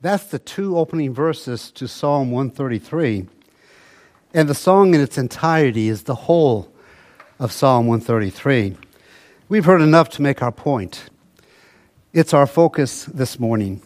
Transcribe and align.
That's 0.00 0.26
the 0.26 0.38
two 0.38 0.78
opening 0.78 1.12
verses 1.12 1.72
to 1.72 1.88
Psalm 1.88 2.30
133. 2.30 3.26
And 4.32 4.48
the 4.48 4.54
song 4.54 4.94
in 4.94 5.00
its 5.00 5.18
entirety 5.18 5.88
is 5.88 6.04
the 6.04 6.14
whole 6.14 6.72
of 7.40 7.50
Psalm 7.50 7.88
133. 7.88 8.76
We've 9.48 9.64
heard 9.64 9.80
enough 9.80 10.08
to 10.10 10.22
make 10.22 10.40
our 10.40 10.52
point. 10.52 11.10
It's 12.12 12.32
our 12.32 12.46
focus 12.46 13.06
this 13.06 13.40
morning. 13.40 13.82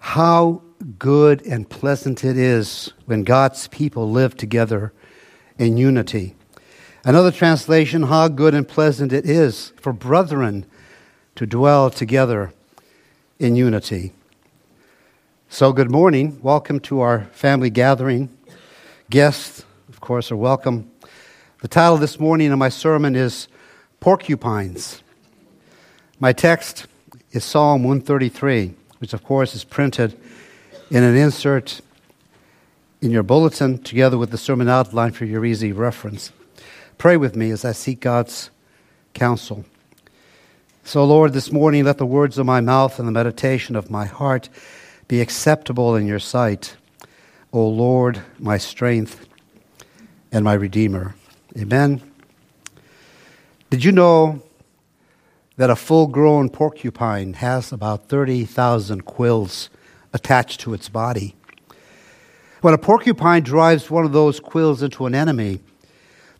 How 0.00 0.62
good 0.98 1.46
and 1.46 1.70
pleasant 1.70 2.24
it 2.24 2.36
is 2.36 2.92
when 3.06 3.22
God's 3.22 3.68
people 3.68 4.10
live 4.10 4.36
together 4.36 4.92
in 5.58 5.76
unity. 5.76 6.34
Another 7.04 7.30
translation, 7.30 8.02
how 8.02 8.26
good 8.26 8.52
and 8.52 8.66
pleasant 8.66 9.12
it 9.12 9.30
is 9.30 9.72
for 9.80 9.92
brethren 9.92 10.66
to 11.36 11.46
dwell 11.46 11.88
together 11.88 12.52
in 13.38 13.54
unity. 13.54 14.12
So, 15.50 15.72
good 15.72 15.90
morning. 15.90 16.40
Welcome 16.42 16.78
to 16.80 17.00
our 17.00 17.24
family 17.32 17.70
gathering. 17.70 18.28
Guests, 19.08 19.64
of 19.88 19.98
course, 19.98 20.30
are 20.30 20.36
welcome. 20.36 20.90
The 21.62 21.68
title 21.68 21.96
this 21.96 22.20
morning 22.20 22.52
of 22.52 22.58
my 22.58 22.68
sermon 22.68 23.16
is 23.16 23.48
Porcupines. 23.98 25.02
My 26.20 26.34
text 26.34 26.86
is 27.32 27.46
Psalm 27.46 27.82
133, 27.82 28.74
which, 28.98 29.14
of 29.14 29.24
course, 29.24 29.54
is 29.54 29.64
printed 29.64 30.20
in 30.90 31.02
an 31.02 31.16
insert 31.16 31.80
in 33.00 33.10
your 33.10 33.22
bulletin 33.22 33.78
together 33.78 34.18
with 34.18 34.30
the 34.30 34.38
sermon 34.38 34.68
outline 34.68 35.12
for 35.12 35.24
your 35.24 35.46
easy 35.46 35.72
reference. 35.72 36.30
Pray 36.98 37.16
with 37.16 37.34
me 37.34 37.50
as 37.50 37.64
I 37.64 37.72
seek 37.72 38.00
God's 38.00 38.50
counsel. 39.14 39.64
So, 40.84 41.06
Lord, 41.06 41.32
this 41.32 41.50
morning 41.50 41.84
let 41.84 41.96
the 41.96 42.06
words 42.06 42.36
of 42.36 42.44
my 42.44 42.60
mouth 42.60 42.98
and 42.98 43.08
the 43.08 43.12
meditation 43.12 43.76
of 43.76 43.90
my 43.90 44.04
heart 44.04 44.50
be 45.08 45.22
acceptable 45.22 45.96
in 45.96 46.06
your 46.06 46.18
sight, 46.18 46.76
O 47.50 47.66
Lord, 47.66 48.20
my 48.38 48.58
strength 48.58 49.26
and 50.30 50.44
my 50.44 50.52
Redeemer. 50.52 51.14
Amen. 51.56 52.02
Did 53.70 53.84
you 53.84 53.90
know 53.90 54.42
that 55.56 55.70
a 55.70 55.76
full 55.76 56.08
grown 56.08 56.50
porcupine 56.50 57.32
has 57.34 57.72
about 57.72 58.10
30,000 58.10 59.06
quills 59.06 59.70
attached 60.12 60.60
to 60.60 60.74
its 60.74 60.90
body? 60.90 61.34
When 62.60 62.74
a 62.74 62.78
porcupine 62.78 63.42
drives 63.42 63.90
one 63.90 64.04
of 64.04 64.12
those 64.12 64.40
quills 64.40 64.82
into 64.82 65.06
an 65.06 65.14
enemy, 65.14 65.60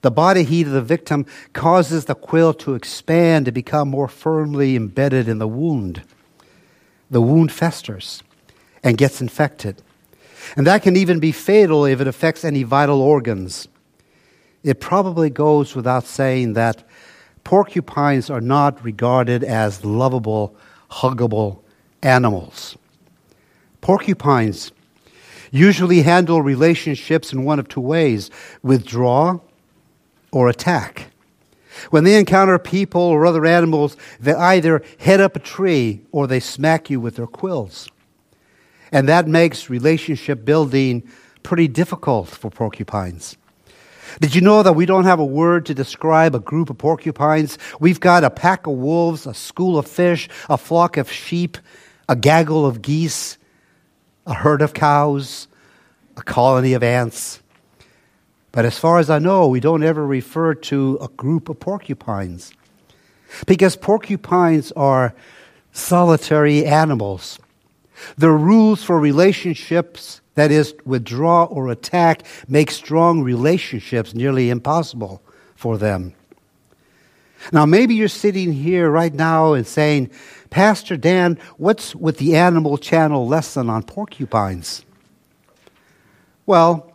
the 0.03 0.11
body 0.11 0.45
heat 0.45 0.67
of 0.67 0.75
the 0.75 0.83
victim 0.83 1.25
causes 1.55 2.05
the 2.05 2.15
quill 2.15 2.53
to 2.55 2.75
expand 2.75 3.47
to 3.47 3.53
become 3.53 3.89
more 3.89 4.09
firmly 4.09 4.77
embedded 4.77 5.27
in 5.27 5.39
the 5.39 5.49
wound. 5.49 6.03
The 7.11 7.23
wound 7.23 7.51
festers 7.51 8.23
and 8.83 8.99
gets 8.99 9.21
infected. 9.21 9.83
And 10.57 10.67
that 10.67 10.83
can 10.83 10.97
even 10.97 11.19
be 11.19 11.33
fatal 11.33 11.85
if 11.85 12.01
it 12.01 12.07
affects 12.07 12.45
any 12.45 12.63
vital 12.63 13.01
organs. 13.01 13.69
It 14.63 14.81
probably 14.81 15.31
goes 15.31 15.75
without 15.75 16.05
saying 16.05 16.55
that 16.55 16.85
porcupines 17.45 18.31
are 18.31 18.41
not 18.41 18.83
regarded 18.85 19.45
as 19.45 19.85
lovable, 19.85 20.57
huggable 20.91 21.61
animals. 22.03 22.77
Porcupines 23.81 24.73
usually 25.51 26.03
handle 26.03 26.43
relationships 26.43 27.33
in 27.33 27.45
one 27.45 27.59
of 27.59 27.69
two 27.69 27.81
ways 27.81 28.31
withdraw 28.63 29.39
or 30.31 30.49
attack. 30.49 31.11
When 31.91 32.05
they 32.05 32.19
encounter 32.19 32.59
people 32.59 33.01
or 33.01 33.25
other 33.25 33.47
animals, 33.47 33.97
they 34.19 34.35
either 34.35 34.83
head 34.99 35.21
up 35.21 35.37
a 35.37 35.41
tree 35.41 36.03
or 36.11 36.27
they 36.27 36.41
smack 36.41 36.91
you 36.91 37.01
with 37.01 37.17
their 37.17 37.27
quills. 37.27 37.89
And 38.93 39.09
that 39.09 39.29
makes 39.29 39.71
relationship 39.71 40.45
building 40.45 41.09
pretty 41.43 41.69
difficult 41.69 42.29
for 42.29 42.51
porcupines. 42.51 43.37
Did 44.21 44.35
you 44.35 44.41
know 44.41 44.63
that 44.63 44.73
we 44.73 44.87
don't 44.87 45.05
have 45.05 45.21
a 45.21 45.25
word 45.25 45.67
to 45.67 45.75
describe 45.75 46.35
a 46.35 46.41
group 46.41 46.71
of 46.71 46.79
porcupines? 46.79 47.59
We've 47.79 48.01
got 48.01 48.25
a 48.25 48.31
pack 48.31 48.67
of 48.67 48.75
wolves, 48.75 49.27
a 49.27 49.35
school 49.35 49.79
of 49.79 49.87
fish, 49.87 50.29
a 50.49 50.57
flock 50.57 50.97
of 50.97 51.11
sheep, 51.13 51.59
a 52.09 52.17
gaggle 52.17 52.65
of 52.67 52.81
geese, 52.81 53.37
a 54.27 54.35
herd 54.35 54.63
of 54.63 54.75
cows, 54.75 55.47
a 56.17 56.23
colony 56.23 56.73
of 56.73 56.83
ants. 56.83 57.43
But 58.51 58.65
as 58.65 58.79
far 58.79 58.99
as 58.99 59.11
I 59.11 59.19
know, 59.19 59.47
we 59.47 59.61
don't 59.61 59.83
ever 59.83 60.05
refer 60.05 60.55
to 60.55 60.99
a 61.01 61.09
group 61.09 61.49
of 61.49 61.61
porcupines. 61.61 62.53
Because 63.47 63.77
porcupines 63.77 64.73
are 64.73 65.15
solitary 65.73 66.65
animals. 66.65 67.39
The 68.17 68.31
rules 68.31 68.83
for 68.83 68.99
relationships, 68.99 70.21
that 70.35 70.51
is, 70.51 70.75
withdraw 70.85 71.45
or 71.45 71.71
attack, 71.71 72.23
make 72.49 72.71
strong 72.71 73.23
relationships 73.23 74.15
nearly 74.15 74.51
impossible 74.51 75.23
for 75.55 75.79
them. 75.79 76.15
Now, 77.53 77.67
maybe 77.67 77.95
you're 77.95 78.09
sitting 78.09 78.53
here 78.53 78.91
right 78.91 79.15
now 79.15 79.53
and 79.53 79.67
saying, 79.67 80.11
Pastor 80.51 80.97
Dan, 80.97 81.39
what's 81.57 81.95
with 81.95 82.19
the 82.19 82.37
Animal 82.37 82.79
Channel 82.79 83.27
lesson 83.27 83.71
on 83.71 83.83
porcupines? 83.83 84.85
Well, 86.47 86.93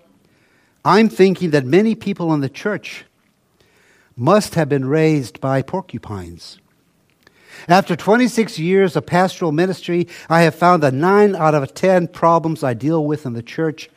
I'm 0.84 1.08
thinking 1.08 1.52
that 1.52 1.66
many 1.66 1.96
people 1.96 2.34
in 2.34 2.42
the 2.42 2.50
church 2.50 3.06
must 4.16 4.56
have 4.56 4.70
been 4.70 4.86
raised 4.86 5.40
by 5.40 5.62
porcupines. 5.62 6.60
After 7.68 7.96
26 7.96 8.60
years 8.60 8.96
of 8.96 9.06
pastoral 9.06 9.52
ministry, 9.52 10.08
I 10.30 10.42
have 10.42 10.56
found 10.56 10.84
that 10.84 10.94
nine 10.94 11.36
out 11.36 11.56
of 11.56 11.74
10 11.74 12.08
problems 12.10 12.64
I 12.64 12.74
deal 12.74 13.06
with 13.06 13.26
in 13.26 13.34
the 13.34 13.44
church 13.44 13.90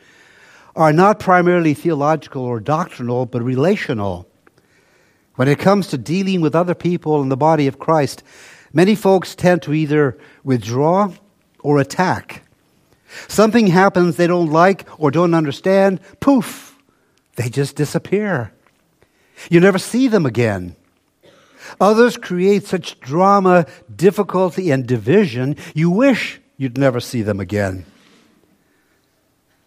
are 0.75 0.93
not 0.93 1.19
primarily 1.19 1.73
theological 1.73 2.43
or 2.43 2.59
doctrinal, 2.59 3.25
but 3.25 3.41
relational. 3.41 4.27
When 5.35 5.47
it 5.47 5.59
comes 5.59 5.87
to 5.87 5.97
dealing 5.97 6.41
with 6.41 6.55
other 6.55 6.75
people 6.75 7.21
in 7.21 7.29
the 7.29 7.37
body 7.37 7.67
of 7.67 7.79
Christ, 7.79 8.23
many 8.73 8.95
folks 8.95 9.35
tend 9.35 9.61
to 9.63 9.73
either 9.73 10.17
withdraw 10.43 11.11
or 11.61 11.79
attack. 11.79 12.43
Something 13.27 13.67
happens 13.67 14.15
they 14.15 14.27
don't 14.27 14.51
like 14.51 14.87
or 14.99 15.11
don't 15.11 15.33
understand, 15.33 15.99
poof, 16.19 16.77
they 17.35 17.49
just 17.49 17.75
disappear. 17.75 18.51
You 19.49 19.59
never 19.59 19.77
see 19.77 20.07
them 20.07 20.25
again. 20.25 20.75
Others 21.79 22.17
create 22.17 22.65
such 22.65 22.99
drama, 22.99 23.65
difficulty, 23.93 24.71
and 24.71 24.87
division, 24.87 25.55
you 25.73 25.89
wish 25.89 26.39
you'd 26.57 26.77
never 26.77 26.99
see 26.99 27.21
them 27.21 27.39
again. 27.39 27.85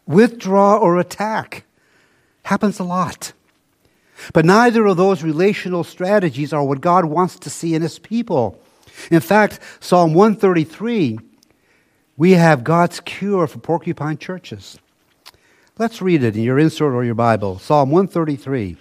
Withdraw 0.07 0.77
or 0.77 0.99
attack 0.99 1.65
happens 2.43 2.79
a 2.79 2.85
lot. 2.85 3.33
But 4.33 4.45
neither 4.45 4.87
of 4.87 4.97
those 4.97 5.23
relational 5.23 5.85
strategies 5.85 6.53
are 6.53 6.65
what 6.65 6.81
God 6.81 7.05
wants 7.07 7.39
to 7.41 7.51
see 7.51 7.75
in 7.75 7.83
His 7.83 7.99
people. 7.99 8.61
In 9.11 9.21
fact, 9.21 9.61
Psalm 9.81 10.15
133, 10.15 11.19
we 12.17 12.33
have 12.33 12.65
God's 12.65 13.01
cure 13.01 13.47
for 13.47 13.59
porcupine 13.59 14.19
churches. 14.19 14.79
Let's 15.79 16.03
read 16.03 16.23
it 16.23 16.37
in 16.37 16.43
your 16.43 16.59
insert 16.59 16.93
or 16.93 17.05
your 17.05 17.15
Bible. 17.15 17.59
Psalm 17.59 17.91
133. 17.91 18.77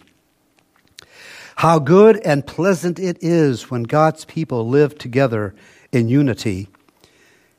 How 1.60 1.78
good 1.78 2.22
and 2.24 2.48
pleasant 2.48 3.00
it 3.00 3.18
is 3.20 3.70
when 3.70 3.84
God's 3.84 4.24
people 4.24 4.70
live 4.70 4.98
together 4.98 5.54
in 5.92 6.08
unity. 6.08 6.70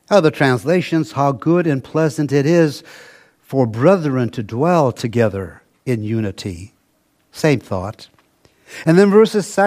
Other 0.09 0.31
translations, 0.31 1.11
how 1.11 1.33
good 1.33 1.67
and 1.67 1.83
pleasant 1.83 2.31
it 2.31 2.47
is 2.47 2.83
for 3.43 3.67
brethren 3.67 4.31
to 4.31 4.41
dwell 4.41 4.91
together 4.91 5.61
in 5.85 6.03
unity. 6.03 6.73
Same 7.31 7.59
thought. 7.59 8.07
And 8.87 8.97
then 8.97 9.11
verses 9.11 9.59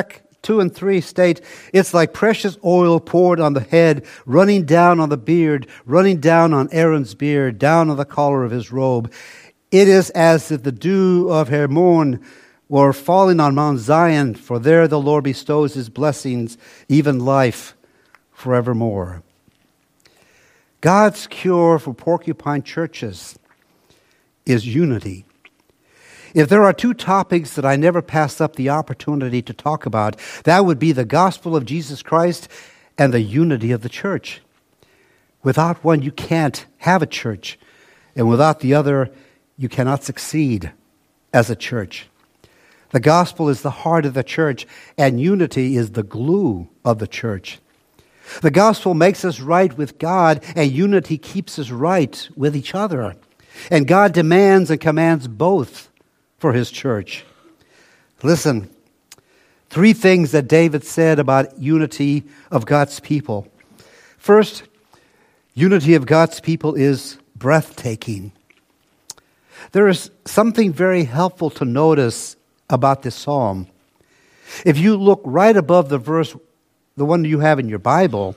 2 0.43 0.59
and 0.59 0.75
3 0.75 1.01
state, 1.01 1.41
It's 1.73 1.95
like 1.95 2.13
precious 2.13 2.59
oil 2.65 2.99
poured 2.99 3.39
on 3.39 3.53
the 3.53 3.61
head, 3.61 4.05
running 4.27 4.65
down 4.65 4.99
on 4.99 5.11
the 5.11 5.17
beard, 5.17 5.69
running 5.87 6.19
down 6.19 6.53
on 6.53 6.69
Aaron's 6.73 7.15
beard, 7.15 7.61
down 7.61 7.89
on 7.89 7.99
the 7.99 8.05
collar 8.05 8.43
of 8.43 8.51
his 8.51 8.73
robe. 8.73 9.13
It 9.71 9.87
is 9.87 10.11
as 10.11 10.51
if 10.51 10.65
the 10.65 10.73
dew 10.73 11.31
of 11.31 11.51
Hermon 11.51 12.21
were 12.69 12.93
falling 12.93 13.41
on 13.41 13.55
Mount 13.55 13.79
Zion, 13.79 14.35
for 14.35 14.59
there 14.59 14.89
the 14.89 15.01
Lord 15.01 15.25
bestows 15.25 15.75
his 15.75 15.89
blessings, 15.89 16.57
even 16.89 17.25
life 17.25 17.75
forevermore. 18.33 19.23
God's 20.81 21.27
cure 21.27 21.79
for 21.79 21.95
porcupine 21.95 22.63
churches 22.63 23.39
is 24.45 24.67
unity. 24.67 25.25
If 26.35 26.49
there 26.49 26.65
are 26.65 26.73
two 26.73 26.95
topics 26.95 27.55
that 27.55 27.65
I 27.65 27.77
never 27.77 28.03
pass 28.03 28.41
up 28.41 28.57
the 28.57 28.69
opportunity 28.69 29.41
to 29.43 29.53
talk 29.53 29.87
about, 29.87 30.17
that 30.43 30.65
would 30.65 30.79
be 30.79 30.93
the 30.93 31.05
gospel 31.05 31.55
of 31.55 31.65
Jesus 31.65 32.03
Christ 32.03 32.49
and 32.99 33.15
the 33.15 33.21
unity 33.21 33.71
of 33.71 33.83
the 33.83 33.89
church. 33.89 34.43
Without 35.43 35.85
one, 35.85 36.03
you 36.03 36.11
can't 36.11 36.67
have 36.79 37.03
a 37.03 37.07
church, 37.07 37.59
and 38.17 38.29
without 38.29 38.61
the 38.61 38.75
other, 38.75 39.11
you 39.57 39.69
cannot 39.69 40.03
succeed 40.03 40.73
as 41.33 41.51
a 41.51 41.57
church. 41.57 42.09
The 42.91 43.01
gospel 43.01 43.49
is 43.49 43.63
the 43.63 43.71
heart 43.71 44.07
of 44.07 44.15
the 44.15 44.23
church, 44.23 44.67
and 44.97 45.21
unity 45.21 45.77
is 45.77 45.93
the 45.93 46.03
glue 46.03 46.69
of 46.85 46.99
the 46.99 47.09
church. 47.09 47.59
The 48.41 48.51
gospel 48.51 48.95
makes 48.95 49.25
us 49.25 49.41
right 49.41 49.77
with 49.77 49.99
God, 49.99 50.43
and 50.57 50.71
unity 50.71 51.19
keeps 51.19 51.59
us 51.59 51.71
right 51.71 52.29
with 52.37 52.57
each 52.57 52.75
other. 52.75 53.17
And 53.71 53.87
God 53.87 54.13
demands 54.13 54.71
and 54.71 54.81
commands 54.81 55.29
both 55.29 55.91
for 56.39 56.53
his 56.53 56.71
church. 56.71 57.25
Listen, 58.23 58.71
three 59.71 59.93
things 59.93 60.33
that 60.33 60.49
David 60.49 60.85
said 60.85 61.19
about 61.19 61.59
unity 61.59 62.25
of 62.51 62.67
God's 62.67 63.01
people. 63.01 63.49
First, 64.19 64.65
unity 65.55 65.95
of 65.95 66.07
God's 66.07 66.41
people 66.41 66.75
is 66.75 67.19
breathtaking. 67.37 68.33
There 69.73 69.89
is 69.89 70.11
something 70.25 70.73
very 70.73 71.05
helpful 71.05 71.51
to 71.51 71.65
notice 71.65 72.37
about 72.69 73.03
this 73.03 73.15
psalm. 73.15 73.69
If 74.65 74.79
you 74.79 74.97
look 74.97 75.21
right 75.25 75.57
above 75.57 75.89
the 75.89 75.99
verse, 75.99 76.37
the 76.97 77.05
one 77.05 77.25
you 77.25 77.41
have 77.41 77.59
in 77.59 77.69
your 77.69 77.79
Bible, 77.79 78.37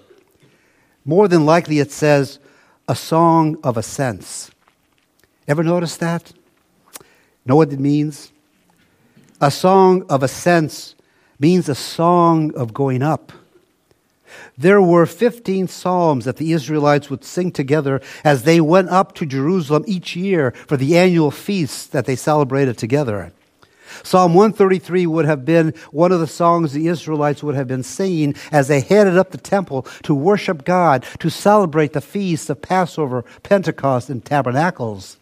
more 1.05 1.27
than 1.27 1.45
likely 1.45 1.79
it 1.79 1.91
says, 1.91 2.39
a 2.87 2.95
song 2.95 3.57
of 3.63 3.77
ascents. 3.77 4.51
Ever 5.47 5.63
notice 5.63 5.97
that? 5.97 6.33
Know 7.45 7.55
what 7.55 7.71
it 7.71 7.79
means? 7.79 8.31
A 9.39 9.51
song 9.51 10.03
of 10.09 10.23
ascents 10.23 10.95
means 11.39 11.69
a 11.69 11.75
song 11.75 12.53
of 12.55 12.73
going 12.73 13.01
up. 13.01 13.31
There 14.57 14.81
were 14.81 15.05
15 15.05 15.67
psalms 15.67 16.25
that 16.25 16.37
the 16.37 16.51
Israelites 16.51 17.09
would 17.09 17.23
sing 17.23 17.51
together 17.51 18.01
as 18.23 18.43
they 18.43 18.59
went 18.59 18.89
up 18.89 19.13
to 19.15 19.25
Jerusalem 19.25 19.83
each 19.87 20.15
year 20.15 20.51
for 20.51 20.75
the 20.75 20.97
annual 20.97 21.31
feasts 21.31 21.85
that 21.87 22.05
they 22.05 22.15
celebrated 22.15 22.77
together. 22.77 23.31
Psalm 24.03 24.33
133 24.33 25.07
would 25.07 25.25
have 25.25 25.45
been 25.45 25.73
one 25.91 26.11
of 26.11 26.19
the 26.19 26.27
songs 26.27 26.73
the 26.73 26.87
Israelites 26.87 27.43
would 27.43 27.55
have 27.55 27.67
been 27.67 27.83
singing 27.83 28.35
as 28.51 28.67
they 28.67 28.81
headed 28.81 29.17
up 29.17 29.31
the 29.31 29.37
temple 29.37 29.83
to 30.03 30.13
worship 30.13 30.65
God, 30.65 31.05
to 31.19 31.29
celebrate 31.29 31.93
the 31.93 32.01
feasts 32.01 32.49
of 32.49 32.61
Passover, 32.61 33.23
Pentecost, 33.43 34.09
and 34.09 34.23
Tabernacles. 34.23 35.17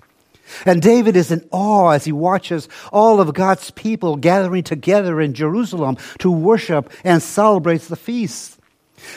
And 0.65 0.81
David 0.81 1.15
is 1.15 1.31
in 1.31 1.47
awe 1.51 1.89
as 1.89 2.06
he 2.06 2.12
watches 2.12 2.69
all 2.91 3.19
of 3.19 3.33
God's 3.33 3.71
people 3.71 4.15
gathering 4.15 4.63
together 4.63 5.19
in 5.19 5.33
Jerusalem 5.33 5.97
to 6.19 6.31
worship 6.31 6.91
and 7.03 7.21
celebrate 7.21 7.81
the 7.81 7.95
feasts. 7.95 8.54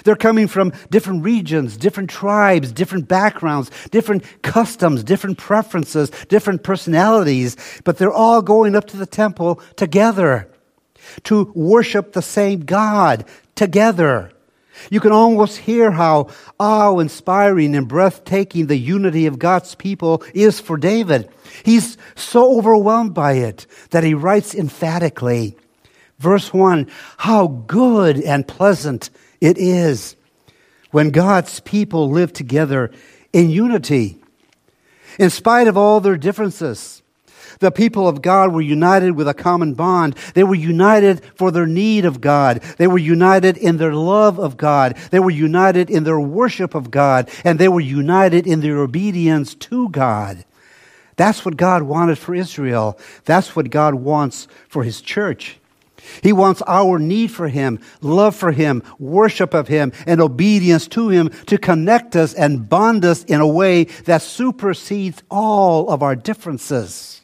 They're 0.04 0.16
coming 0.16 0.48
from 0.48 0.72
different 0.90 1.24
regions, 1.24 1.76
different 1.76 2.10
tribes, 2.10 2.72
different 2.72 3.08
backgrounds, 3.08 3.70
different 3.90 4.24
customs, 4.42 5.04
different 5.04 5.38
preferences, 5.38 6.10
different 6.28 6.62
personalities, 6.62 7.56
but 7.84 7.98
they're 7.98 8.12
all 8.12 8.42
going 8.42 8.76
up 8.76 8.86
to 8.88 8.96
the 8.96 9.06
temple 9.06 9.60
together 9.76 10.48
to 11.24 11.50
worship 11.54 12.12
the 12.12 12.22
same 12.22 12.60
God 12.60 13.24
together. 13.54 14.32
You 14.90 15.00
can 15.00 15.12
almost 15.12 15.58
hear 15.58 15.90
how 15.90 16.28
awe 16.58 16.98
inspiring 16.98 17.74
and 17.74 17.88
breathtaking 17.88 18.66
the 18.66 18.76
unity 18.76 19.26
of 19.26 19.38
God's 19.38 19.74
people 19.74 20.22
is 20.34 20.60
for 20.60 20.76
David. 20.76 21.28
He's 21.64 21.98
so 22.14 22.58
overwhelmed 22.58 23.14
by 23.14 23.34
it 23.34 23.66
that 23.90 24.04
he 24.04 24.14
writes 24.14 24.54
emphatically, 24.54 25.56
verse 26.18 26.52
1 26.52 26.88
How 27.18 27.48
good 27.48 28.20
and 28.20 28.46
pleasant 28.46 29.10
it 29.40 29.58
is 29.58 30.16
when 30.90 31.10
God's 31.10 31.60
people 31.60 32.10
live 32.10 32.32
together 32.32 32.90
in 33.32 33.50
unity. 33.50 34.18
In 35.18 35.30
spite 35.30 35.68
of 35.68 35.76
all 35.76 36.00
their 36.00 36.16
differences, 36.16 37.02
the 37.60 37.70
people 37.70 38.06
of 38.06 38.22
God 38.22 38.52
were 38.52 38.60
united 38.60 39.12
with 39.12 39.26
a 39.26 39.34
common 39.34 39.74
bond. 39.74 40.16
They 40.34 40.44
were 40.44 40.54
united 40.54 41.24
for 41.34 41.50
their 41.50 41.66
need 41.66 42.04
of 42.04 42.20
God. 42.20 42.62
They 42.78 42.86
were 42.86 42.98
united 42.98 43.56
in 43.56 43.78
their 43.78 43.94
love 43.94 44.38
of 44.38 44.56
God. 44.56 44.96
They 45.10 45.18
were 45.18 45.30
united 45.30 45.90
in 45.90 46.04
their 46.04 46.20
worship 46.20 46.74
of 46.74 46.90
God. 46.90 47.28
And 47.44 47.58
they 47.58 47.68
were 47.68 47.80
united 47.80 48.46
in 48.46 48.60
their 48.60 48.78
obedience 48.78 49.54
to 49.56 49.88
God. 49.88 50.44
That's 51.16 51.44
what 51.44 51.56
God 51.56 51.82
wanted 51.82 52.16
for 52.16 52.34
Israel. 52.34 52.96
That's 53.24 53.56
what 53.56 53.70
God 53.70 53.96
wants 53.96 54.46
for 54.68 54.84
His 54.84 55.00
church. 55.00 55.58
He 56.22 56.32
wants 56.32 56.62
our 56.66 56.98
need 56.98 57.30
for 57.30 57.48
Him, 57.48 57.80
love 58.00 58.34
for 58.34 58.52
Him, 58.52 58.82
worship 58.98 59.54
of 59.54 59.68
Him, 59.68 59.92
and 60.06 60.20
obedience 60.20 60.86
to 60.88 61.08
Him 61.08 61.30
to 61.46 61.58
connect 61.58 62.16
us 62.16 62.34
and 62.34 62.68
bond 62.68 63.04
us 63.04 63.24
in 63.24 63.40
a 63.40 63.46
way 63.46 63.84
that 64.04 64.22
supersedes 64.22 65.22
all 65.30 65.90
of 65.90 66.02
our 66.02 66.16
differences. 66.16 67.22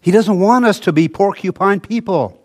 He 0.00 0.10
doesn't 0.10 0.38
want 0.38 0.64
us 0.64 0.80
to 0.80 0.92
be 0.92 1.08
porcupine 1.08 1.80
people. 1.80 2.42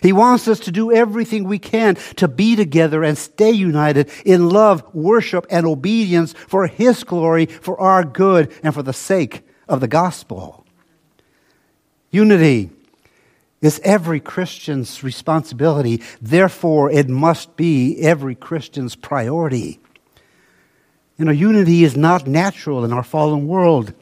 He 0.00 0.12
wants 0.12 0.46
us 0.46 0.60
to 0.60 0.70
do 0.70 0.92
everything 0.92 1.44
we 1.44 1.58
can 1.58 1.96
to 2.16 2.28
be 2.28 2.54
together 2.54 3.02
and 3.02 3.18
stay 3.18 3.50
united 3.50 4.10
in 4.24 4.48
love, 4.48 4.94
worship, 4.94 5.46
and 5.50 5.66
obedience 5.66 6.34
for 6.34 6.66
His 6.66 7.02
glory, 7.02 7.46
for 7.46 7.80
our 7.80 8.04
good, 8.04 8.52
and 8.62 8.72
for 8.72 8.82
the 8.82 8.92
sake 8.92 9.42
of 9.68 9.80
the 9.80 9.88
gospel. 9.88 10.64
Unity 12.10 12.70
is 13.62 13.80
every 13.82 14.20
Christian's 14.20 15.02
responsibility. 15.02 16.02
Therefore, 16.20 16.90
it 16.90 17.08
must 17.08 17.56
be 17.56 17.98
every 18.00 18.34
Christian's 18.34 18.94
priority. 18.94 19.78
You 21.16 21.24
know, 21.24 21.32
unity 21.32 21.84
is 21.84 21.96
not 21.96 22.26
natural 22.26 22.84
in 22.84 22.92
our 22.92 23.04
fallen 23.04 23.46
world. 23.46 23.94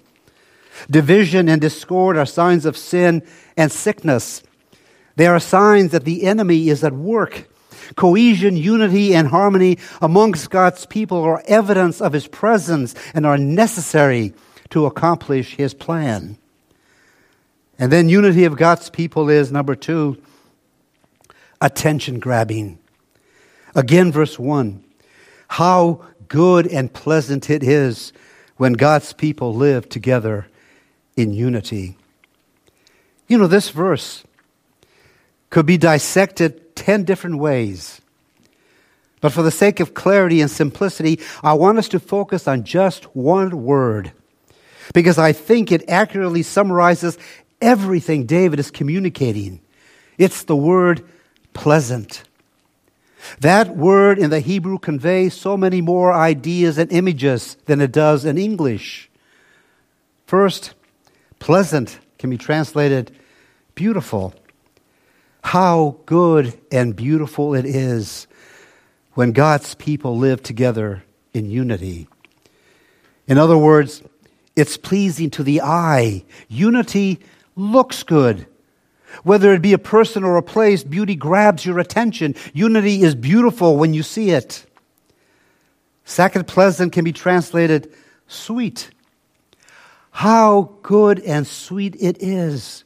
Division 0.91 1.49
and 1.49 1.61
discord 1.61 2.17
are 2.17 2.27
signs 2.27 2.65
of 2.65 2.77
sin 2.77 3.23
and 3.57 3.71
sickness. 3.71 4.43
They 5.17 5.27
are 5.27 5.39
signs 5.39 5.91
that 5.91 6.05
the 6.05 6.25
enemy 6.25 6.71
is 6.71 6.83
at 6.83 6.95
work. 6.95 7.47
Cohesion, 7.97 8.57
unity, 8.57 9.15
and 9.15 9.29
harmony 9.29 9.79
amongst 10.01 10.49
God's 10.49 10.87
people 10.87 11.23
are 11.23 11.43
evidence 11.47 12.01
of 12.01 12.13
his 12.13 12.27
presence 12.27 12.95
and 13.13 13.27
are 13.27 13.37
necessary 13.37 14.33
to 14.71 14.87
accomplish 14.87 15.57
his 15.57 15.75
plan. 15.75 16.39
And 17.81 17.91
then 17.91 18.11
unity 18.11 18.45
of 18.45 18.59
God's 18.59 18.91
people 18.91 19.31
is 19.31 19.51
number 19.51 19.75
two, 19.75 20.23
attention 21.63 22.21
grabbing. 22.21 22.79
Again, 23.75 24.13
verse 24.13 24.39
one. 24.39 24.85
How 25.49 26.05
good 26.29 26.67
and 26.67 26.93
pleasant 26.93 27.49
it 27.49 27.63
is 27.63 28.13
when 28.59 28.75
God's 28.75 29.15
people 29.15 29.55
live 29.55 29.89
together 29.89 30.47
in 31.17 31.33
unity. 31.33 31.97
You 33.27 33.39
know, 33.39 33.47
this 33.47 33.71
verse 33.71 34.25
could 35.49 35.65
be 35.65 35.79
dissected 35.79 36.77
10 36.77 37.05
different 37.05 37.39
ways. 37.39 38.03
But 39.23 39.33
for 39.33 39.43
the 39.43 39.51
sake 39.51 39.81
of 39.81 39.95
clarity 39.95 40.43
and 40.43 40.51
simplicity, 40.51 41.19
I 41.43 41.55
want 41.55 41.79
us 41.79 41.89
to 41.89 41.99
focus 41.99 42.47
on 42.47 42.65
just 42.65 43.05
one 43.17 43.65
word 43.65 44.13
because 44.93 45.19
I 45.19 45.33
think 45.33 45.73
it 45.73 45.89
accurately 45.89 46.43
summarizes 46.43 47.17
everything 47.61 48.27
David 48.27 48.59
is 48.59 48.71
communicating. 48.71 49.61
It's 50.19 50.45
the 50.45 50.57
word 50.57 51.05
pleasant. 51.53 52.25
That 53.41 53.77
word 53.77 54.19
in 54.19 54.31
the 54.31 54.41
Hebrew 54.41 54.79
conveys 54.79 55.35
so 55.35 55.57
many 55.57 55.81
more 55.81 56.13
ideas 56.13 56.79
and 56.79 56.91
images 56.91 57.57
than 57.67 57.81
it 57.81 57.93
does 57.93 58.25
in 58.25 58.39
English. 58.39 59.11
First, 60.27 60.75
Pleasant 61.41 61.99
can 62.19 62.31
be 62.31 62.37
translated 62.37 63.11
beautiful. 63.75 64.35
How 65.43 65.97
good 66.07 66.57
and 66.71 66.95
beautiful 66.95 67.55
it 67.55 67.65
is 67.65 68.29
when 69.15 69.33
God's 69.33 69.75
people 69.75 70.17
live 70.17 70.43
together 70.43 71.03
in 71.33 71.51
unity. 71.51 72.09
In 73.27 73.39
other 73.39 73.57
words, 73.57 74.03
it's 74.55 74.77
pleasing 74.77 75.31
to 75.31 75.43
the 75.43 75.63
eye. 75.63 76.25
Unity 76.49 77.21
looks 77.61 78.03
good. 78.03 78.47
Whether 79.23 79.53
it 79.53 79.63
be 79.63 79.73
a 79.73 79.79
person 79.79 80.25
or 80.25 80.37
a 80.37 80.43
place, 80.43 80.85
beauty 80.85 81.15
grabs 81.15 81.67
your 81.67 81.79
attention. 81.79 82.35
Unity 82.55 83.03
is 83.03 83.15
beautiful 83.15 83.77
when 83.77 83.93
you 83.93 84.03
see 84.03 84.31
it. 84.31 84.65
Second, 86.05 86.47
pleasant 86.47 86.93
can 86.93 87.05
be 87.05 87.13
translated 87.13 87.93
sweet. 88.29 88.91
How 90.11 90.73
good 90.83 91.21
and 91.21 91.47
sweet 91.47 91.97
it 92.01 92.23
is 92.23 92.85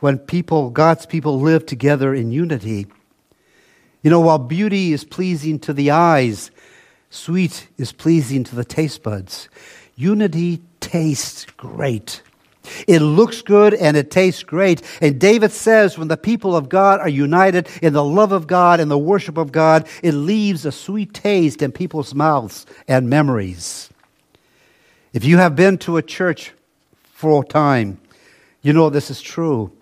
when 0.00 0.18
people, 0.18 0.70
God's 0.70 1.06
people, 1.06 1.40
live 1.40 1.66
together 1.66 2.14
in 2.14 2.32
unity. 2.32 2.86
You 4.02 4.10
know, 4.10 4.20
while 4.20 4.38
beauty 4.38 4.92
is 4.92 5.04
pleasing 5.04 5.58
to 5.60 5.72
the 5.72 5.90
eyes, 5.90 6.50
sweet 7.10 7.68
is 7.76 7.92
pleasing 7.92 8.44
to 8.44 8.56
the 8.56 8.64
taste 8.64 9.02
buds. 9.02 9.48
Unity 9.96 10.62
tastes 10.80 11.44
great. 11.56 12.22
It 12.86 13.00
looks 13.00 13.42
good 13.42 13.74
and 13.74 13.96
it 13.96 14.10
tastes 14.10 14.42
great. 14.42 14.82
And 15.00 15.18
David 15.18 15.52
says 15.52 15.96
when 15.96 16.08
the 16.08 16.16
people 16.16 16.54
of 16.54 16.68
God 16.68 17.00
are 17.00 17.08
united 17.08 17.68
in 17.82 17.92
the 17.92 18.04
love 18.04 18.32
of 18.32 18.46
God 18.46 18.80
and 18.80 18.90
the 18.90 18.98
worship 18.98 19.38
of 19.38 19.50
God, 19.50 19.88
it 20.02 20.12
leaves 20.12 20.66
a 20.66 20.72
sweet 20.72 21.14
taste 21.14 21.62
in 21.62 21.72
people's 21.72 22.14
mouths 22.14 22.66
and 22.86 23.08
memories. 23.08 23.90
If 25.12 25.24
you 25.24 25.38
have 25.38 25.56
been 25.56 25.78
to 25.78 25.96
a 25.96 26.02
church 26.02 26.52
for 27.12 27.42
a 27.42 27.46
time, 27.46 28.00
you 28.62 28.72
know 28.72 28.90
this 28.90 29.10
is 29.10 29.20
true. 29.20 29.72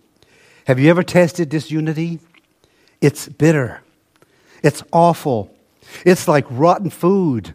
Have 0.67 0.79
you 0.79 0.89
ever 0.91 1.03
tasted 1.03 1.49
disunity? 1.49 2.21
It's 3.01 3.29
bitter. 3.29 3.83
It's 4.63 4.83
awful. 4.93 5.55
It's 6.05 6.29
like 6.29 6.47
rotten 6.49 6.91
food. 6.91 7.55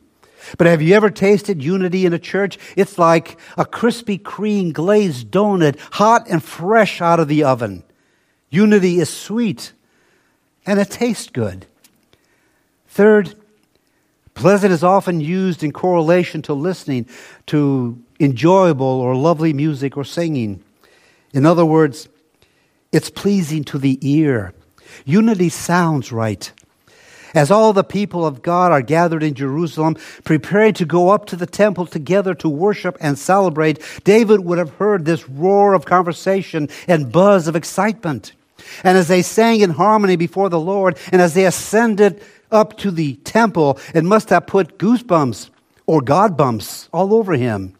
But 0.57 0.67
have 0.67 0.81
you 0.81 0.95
ever 0.95 1.09
tasted 1.09 1.63
unity 1.63 2.05
in 2.05 2.13
a 2.13 2.19
church? 2.19 2.57
It's 2.75 2.97
like 2.97 3.39
a 3.57 3.65
Krispy 3.65 4.21
Kreme 4.21 4.73
glazed 4.73 5.31
donut, 5.31 5.79
hot 5.93 6.27
and 6.29 6.43
fresh 6.43 7.01
out 7.01 7.19
of 7.19 7.27
the 7.27 7.43
oven. 7.43 7.83
Unity 8.50 9.00
is 9.00 9.09
sweet 9.09 9.73
and 10.65 10.79
it 10.79 10.89
tastes 10.89 11.29
good. 11.29 11.65
Third, 12.88 13.35
pleasant 14.33 14.71
is 14.71 14.83
often 14.83 15.19
used 15.19 15.63
in 15.63 15.71
correlation 15.71 16.41
to 16.43 16.53
listening 16.53 17.07
to 17.47 18.01
enjoyable 18.19 18.85
or 18.85 19.15
lovely 19.15 19.53
music 19.53 19.97
or 19.97 20.03
singing. 20.03 20.63
In 21.33 21.45
other 21.45 21.65
words, 21.65 22.07
it's 22.91 23.09
pleasing 23.09 23.63
to 23.65 23.79
the 23.79 23.97
ear. 24.01 24.53
Unity 25.05 25.50
sounds 25.50 26.12
right. 26.12 26.51
As 27.34 27.50
all 27.50 27.74
the 27.74 27.84
people 27.84 28.25
of 28.25 28.42
God 28.42 28.72
are 28.72 28.82
gathered 28.82 29.24
in 29.24 29.34
Jerusalem, 29.34 29.98
preparing 30.24 30.74
to 30.75 30.86
go 30.86 31.10
up 31.10 31.25
to 31.28 31.36
the 31.36 31.46
temple 31.46 31.86
together 31.86 32.34
to 32.36 32.50
worship 32.50 32.98
and 33.00 33.18
celebrate, 33.18 33.80
David 34.04 34.42
would 34.42 34.58
have 34.58 34.75
heard 34.75 35.06
this 35.06 35.28
roar 35.28 35.74
of 35.74 35.86
conversation 35.86 36.70
and 36.88 37.12
buzz 37.12 37.48
of 37.48 37.56
excitement. 37.56 38.34
And 38.84 38.98
as 38.98 39.08
they 39.08 39.22
sang 39.22 39.62
in 39.62 39.72
harmony 39.72 40.16
before 40.16 40.50
the 40.50 40.60
Lord, 40.60 40.98
and 41.12 41.22
as 41.22 41.34
they 41.34 41.46
ascended 41.46 42.22
up 42.52 42.78
to 42.78 42.92
the 42.92 43.16
temple, 43.18 43.80
it 43.94 44.04
must 44.04 44.30
have 44.30 44.48
put 44.48 44.78
goosebumps 44.78 45.50
or 45.86 46.02
God 46.02 46.38
bumps 46.38 46.88
all 46.94 47.13
over 47.13 47.34
him. 47.34 47.75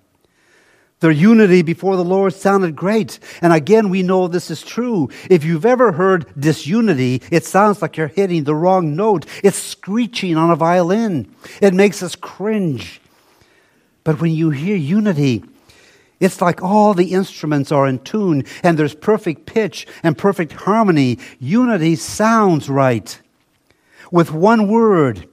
Their 1.04 1.12
unity 1.12 1.64
before 1.64 1.98
the 1.98 2.04
Lord 2.06 2.34
sounded 2.34 2.78
great. 2.78 3.20
And 3.42 3.52
again, 3.52 3.90
we 3.90 4.04
know 4.04 4.30
this 4.30 4.50
is 4.50 4.62
true. 4.62 5.10
If 5.30 5.44
you've 5.44 5.66
ever 5.66 5.92
heard 5.92 6.26
disunity, 6.40 7.22
it 7.30 7.44
sounds 7.44 7.82
like 7.82 7.98
you're 7.98 8.08
hitting 8.08 8.46
the 8.46 8.56
wrong 8.56 8.96
note. 8.96 9.26
It's 9.44 9.58
screeching 9.58 10.38
on 10.38 10.50
a 10.50 10.56
violin. 10.56 11.30
It 11.62 11.74
makes 11.74 12.02
us 12.02 12.16
cringe. 12.16 13.02
But 14.06 14.22
when 14.22 14.32
you 14.32 14.52
hear 14.52 14.78
unity, 14.78 15.44
it's 16.22 16.40
like 16.40 16.64
all 16.64 16.94
the 16.94 17.12
instruments 17.12 17.70
are 17.70 17.86
in 17.86 18.00
tune 18.00 18.46
and 18.64 18.80
there's 18.80 18.96
perfect 18.96 19.46
pitch 19.46 19.86
and 20.04 20.18
perfect 20.18 20.54
harmony. 20.54 21.20
Unity 21.38 21.98
sounds 21.98 22.70
right. 22.70 23.20
With 24.10 24.32
one 24.32 24.70
word, 24.70 25.28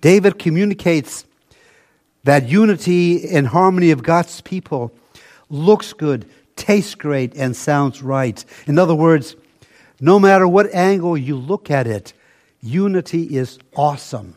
David 0.00 0.38
communicates 0.38 1.26
that 2.26 2.48
unity 2.48 3.28
and 3.28 3.46
harmony 3.46 3.92
of 3.92 4.02
God's 4.02 4.40
people 4.40 4.92
looks 5.48 5.92
good, 5.92 6.28
tastes 6.56 6.96
great, 6.96 7.36
and 7.36 7.54
sounds 7.54 8.02
right. 8.02 8.44
In 8.66 8.80
other 8.80 8.96
words, 8.96 9.36
no 10.00 10.18
matter 10.18 10.46
what 10.46 10.74
angle 10.74 11.16
you 11.16 11.36
look 11.36 11.70
at 11.70 11.86
it, 11.86 12.12
unity 12.60 13.36
is 13.36 13.60
awesome. 13.76 14.34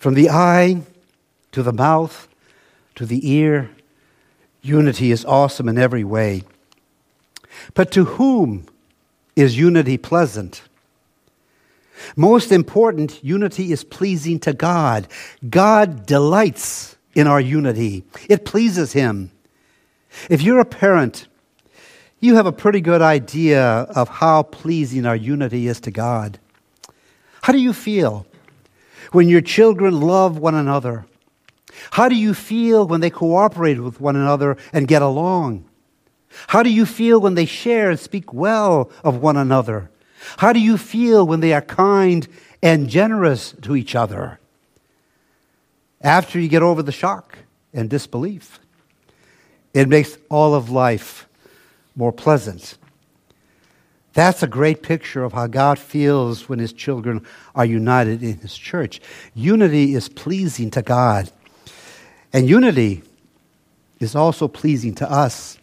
From 0.00 0.14
the 0.14 0.28
eye 0.28 0.82
to 1.52 1.62
the 1.62 1.72
mouth 1.72 2.26
to 2.96 3.06
the 3.06 3.30
ear, 3.30 3.70
unity 4.60 5.12
is 5.12 5.24
awesome 5.24 5.68
in 5.68 5.78
every 5.78 6.02
way. 6.02 6.42
But 7.74 7.92
to 7.92 8.04
whom 8.04 8.66
is 9.36 9.56
unity 9.56 9.98
pleasant? 9.98 10.62
Most 12.16 12.52
important, 12.52 13.22
unity 13.22 13.72
is 13.72 13.84
pleasing 13.84 14.38
to 14.40 14.52
God. 14.52 15.08
God 15.48 16.06
delights 16.06 16.96
in 17.14 17.26
our 17.26 17.40
unity, 17.40 18.04
it 18.28 18.44
pleases 18.44 18.92
Him. 18.92 19.32
If 20.30 20.42
you're 20.42 20.60
a 20.60 20.64
parent, 20.64 21.26
you 22.20 22.36
have 22.36 22.46
a 22.46 22.52
pretty 22.52 22.80
good 22.80 23.02
idea 23.02 23.62
of 23.62 24.08
how 24.08 24.42
pleasing 24.42 25.06
our 25.06 25.16
unity 25.16 25.68
is 25.68 25.80
to 25.80 25.90
God. 25.90 26.38
How 27.42 27.52
do 27.52 27.60
you 27.60 27.72
feel 27.72 28.26
when 29.12 29.28
your 29.28 29.40
children 29.40 30.00
love 30.00 30.38
one 30.38 30.54
another? 30.54 31.06
How 31.92 32.08
do 32.08 32.16
you 32.16 32.34
feel 32.34 32.86
when 32.86 33.00
they 33.00 33.10
cooperate 33.10 33.80
with 33.80 34.00
one 34.00 34.16
another 34.16 34.56
and 34.72 34.88
get 34.88 35.02
along? 35.02 35.64
How 36.48 36.62
do 36.62 36.70
you 36.70 36.84
feel 36.86 37.20
when 37.20 37.34
they 37.34 37.46
share 37.46 37.90
and 37.90 37.98
speak 37.98 38.32
well 38.32 38.90
of 39.02 39.18
one 39.18 39.36
another? 39.36 39.90
How 40.38 40.52
do 40.52 40.60
you 40.60 40.76
feel 40.76 41.26
when 41.26 41.40
they 41.40 41.52
are 41.52 41.62
kind 41.62 42.26
and 42.62 42.88
generous 42.88 43.52
to 43.62 43.76
each 43.76 43.94
other? 43.94 44.38
After 46.00 46.38
you 46.38 46.48
get 46.48 46.62
over 46.62 46.82
the 46.82 46.92
shock 46.92 47.38
and 47.72 47.90
disbelief, 47.90 48.60
it 49.74 49.88
makes 49.88 50.16
all 50.30 50.54
of 50.54 50.70
life 50.70 51.28
more 51.96 52.12
pleasant. 52.12 52.78
That's 54.14 54.42
a 54.42 54.48
great 54.48 54.82
picture 54.82 55.22
of 55.22 55.32
how 55.32 55.46
God 55.46 55.78
feels 55.78 56.48
when 56.48 56.58
his 56.58 56.72
children 56.72 57.24
are 57.54 57.64
united 57.64 58.22
in 58.22 58.38
his 58.38 58.56
church. 58.56 59.00
Unity 59.34 59.94
is 59.94 60.08
pleasing 60.08 60.70
to 60.72 60.82
God, 60.82 61.30
and 62.32 62.48
unity 62.48 63.02
is 64.00 64.14
also 64.16 64.48
pleasing 64.48 64.94
to 64.96 65.10
us. 65.10 65.58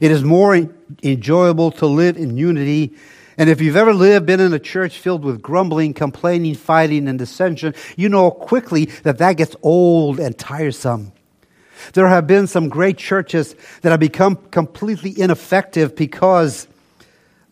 It 0.00 0.10
is 0.10 0.22
more 0.22 0.68
enjoyable 1.02 1.70
to 1.72 1.86
live 1.86 2.16
in 2.16 2.36
unity 2.36 2.94
and 3.38 3.50
if 3.50 3.60
you've 3.60 3.76
ever 3.76 3.92
lived, 3.92 4.26
been 4.26 4.40
in 4.40 4.52
a 4.52 4.58
church 4.58 4.98
filled 4.98 5.24
with 5.24 5.42
grumbling, 5.42 5.92
complaining, 5.94 6.54
fighting, 6.54 7.08
and 7.08 7.18
dissension, 7.18 7.74
you 7.96 8.08
know 8.08 8.30
quickly 8.30 8.86
that 9.02 9.18
that 9.18 9.34
gets 9.34 9.54
old 9.62 10.18
and 10.18 10.38
tiresome. 10.38 11.12
There 11.92 12.08
have 12.08 12.26
been 12.26 12.46
some 12.46 12.68
great 12.68 12.96
churches 12.96 13.54
that 13.82 13.90
have 13.90 14.00
become 14.00 14.36
completely 14.36 15.18
ineffective 15.18 15.94
because 15.94 16.66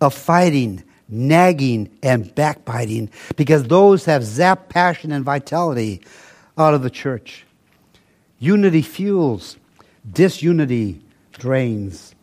of 0.00 0.14
fighting, 0.14 0.82
nagging, 1.08 1.96
and 2.02 2.34
backbiting, 2.34 3.10
because 3.36 3.64
those 3.64 4.06
have 4.06 4.22
zapped 4.22 4.70
passion 4.70 5.12
and 5.12 5.24
vitality 5.24 6.02
out 6.56 6.74
of 6.74 6.82
the 6.82 6.90
church. 6.90 7.44
Unity 8.38 8.82
fuels, 8.82 9.56
disunity 10.10 11.00
drains. 11.32 12.13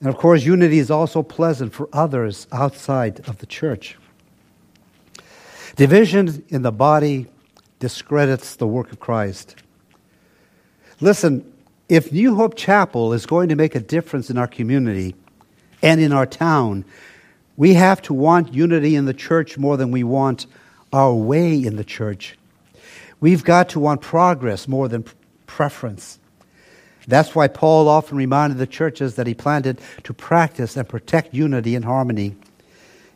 And 0.00 0.08
of 0.08 0.16
course, 0.16 0.44
unity 0.44 0.78
is 0.78 0.90
also 0.90 1.22
pleasant 1.22 1.72
for 1.72 1.88
others 1.92 2.46
outside 2.52 3.28
of 3.28 3.38
the 3.38 3.46
church. 3.46 3.96
Division 5.76 6.44
in 6.48 6.62
the 6.62 6.72
body 6.72 7.26
discredits 7.78 8.56
the 8.56 8.66
work 8.66 8.92
of 8.92 9.00
Christ. 9.00 9.56
Listen, 11.00 11.52
if 11.88 12.12
New 12.12 12.34
Hope 12.34 12.56
Chapel 12.56 13.12
is 13.12 13.26
going 13.26 13.48
to 13.48 13.56
make 13.56 13.74
a 13.74 13.80
difference 13.80 14.30
in 14.30 14.38
our 14.38 14.48
community 14.48 15.14
and 15.82 16.00
in 16.00 16.12
our 16.12 16.26
town, 16.26 16.84
we 17.56 17.74
have 17.74 18.02
to 18.02 18.14
want 18.14 18.54
unity 18.54 18.94
in 18.94 19.04
the 19.04 19.14
church 19.14 19.58
more 19.58 19.76
than 19.76 19.90
we 19.90 20.04
want 20.04 20.46
our 20.92 21.14
way 21.14 21.54
in 21.54 21.76
the 21.76 21.84
church. 21.84 22.36
We've 23.20 23.44
got 23.44 23.70
to 23.70 23.80
want 23.80 24.00
progress 24.00 24.68
more 24.68 24.88
than 24.88 25.04
preference. 25.46 26.18
That's 27.08 27.34
why 27.34 27.48
Paul 27.48 27.88
often 27.88 28.18
reminded 28.18 28.58
the 28.58 28.66
churches 28.66 29.14
that 29.14 29.26
he 29.26 29.32
planted 29.32 29.80
to 30.04 30.12
practice 30.12 30.76
and 30.76 30.86
protect 30.86 31.32
unity 31.32 31.74
and 31.74 31.84
harmony. 31.84 32.36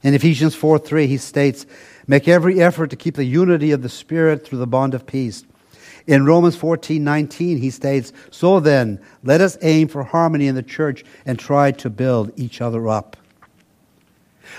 In 0.03 0.15
Ephesians 0.15 0.55
4 0.55 0.79
3, 0.79 1.07
he 1.07 1.19
states, 1.19 1.67
Make 2.07 2.27
every 2.27 2.61
effort 2.61 2.89
to 2.91 2.97
keep 2.97 3.15
the 3.17 3.25
unity 3.25 3.71
of 3.71 3.83
the 3.83 3.91
Spirit 3.91 4.47
through 4.47 4.59
the 4.59 4.67
bond 4.67 4.95
of 4.95 5.07
peace. 5.07 5.45
In 6.07 6.25
Romans 6.25 6.57
14 6.57 7.05
19, 7.05 7.59
he 7.59 7.71
states, 7.71 8.15
So 8.31 8.61
then, 8.61 8.99
let 9.23 9.43
us 9.43 9.59
aim 9.61 9.89
for 9.89 10.03
harmony 10.03 10.47
in 10.47 10.55
the 10.55 10.63
church 10.63 11.05
and 11.27 11.39
try 11.39 11.71
to 11.73 11.91
build 11.91 12.33
each 12.37 12.63
other 12.63 12.89
up. 12.89 13.19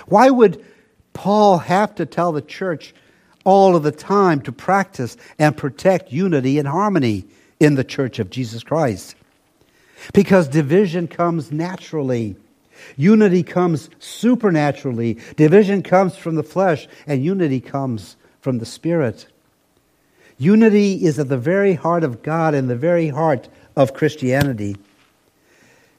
Why 0.06 0.30
would 0.30 0.64
Paul 1.12 1.58
have 1.58 1.96
to 1.96 2.06
tell 2.06 2.30
the 2.30 2.40
church 2.40 2.94
all 3.42 3.74
of 3.74 3.82
the 3.82 3.92
time 3.92 4.40
to 4.42 4.52
practice 4.52 5.16
and 5.40 5.56
protect 5.56 6.12
unity 6.12 6.60
and 6.60 6.68
harmony 6.68 7.24
in 7.58 7.74
the 7.74 7.84
church 7.84 8.20
of 8.20 8.30
Jesus 8.30 8.62
Christ? 8.62 9.16
Because 10.12 10.48
division 10.48 11.08
comes 11.08 11.50
naturally. 11.50 12.36
Unity 12.96 13.42
comes 13.42 13.90
supernaturally. 13.98 15.18
Division 15.36 15.82
comes 15.82 16.16
from 16.16 16.34
the 16.34 16.42
flesh, 16.42 16.86
and 17.06 17.24
unity 17.24 17.60
comes 17.60 18.16
from 18.40 18.58
the 18.58 18.66
Spirit. 18.66 19.26
Unity 20.38 21.04
is 21.04 21.18
at 21.18 21.28
the 21.28 21.38
very 21.38 21.74
heart 21.74 22.04
of 22.04 22.22
God 22.22 22.54
and 22.54 22.68
the 22.68 22.76
very 22.76 23.08
heart 23.08 23.48
of 23.76 23.94
Christianity. 23.94 24.76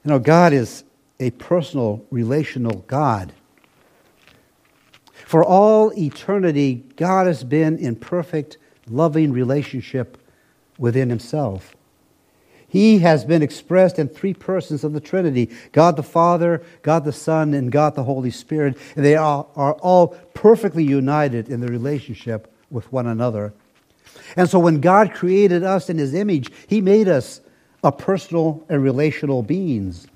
You 0.03 0.11
know, 0.11 0.19
God 0.19 0.53
is 0.53 0.83
a 1.19 1.31
personal, 1.31 2.05
relational 2.11 2.83
God. 2.87 3.33
For 5.25 5.43
all 5.43 5.91
eternity, 5.97 6.83
God 6.97 7.25
has 7.25 7.43
been 7.43 7.77
in 7.77 7.95
perfect, 7.95 8.57
loving 8.87 9.31
relationship 9.31 10.17
within 10.77 11.09
Himself. 11.09 11.75
He 12.67 12.99
has 12.99 13.23
been 13.23 13.41
expressed 13.41 13.99
in 13.99 14.07
three 14.07 14.33
persons 14.33 14.83
of 14.83 14.93
the 14.93 14.99
Trinity 14.99 15.49
God 15.71 15.95
the 15.95 16.03
Father, 16.03 16.61
God 16.81 17.05
the 17.05 17.13
Son, 17.13 17.53
and 17.53 17.71
God 17.71 17.95
the 17.95 18.03
Holy 18.03 18.31
Spirit. 18.31 18.77
And 18.95 19.05
they 19.05 19.15
are, 19.15 19.45
are 19.55 19.73
all 19.75 20.09
perfectly 20.33 20.83
united 20.83 21.49
in 21.49 21.61
the 21.61 21.67
relationship 21.67 22.53
with 22.69 22.91
one 22.91 23.07
another. 23.07 23.53
And 24.35 24.49
so 24.49 24.59
when 24.59 24.81
God 24.81 25.13
created 25.13 25.63
us 25.63 25.89
in 25.89 25.97
His 25.97 26.13
image, 26.13 26.51
He 26.67 26.81
made 26.81 27.07
us 27.07 27.41
a 27.83 27.91
personal 27.91 28.65
and 28.67 28.83
relational 28.83 29.43
beings. 29.43 30.07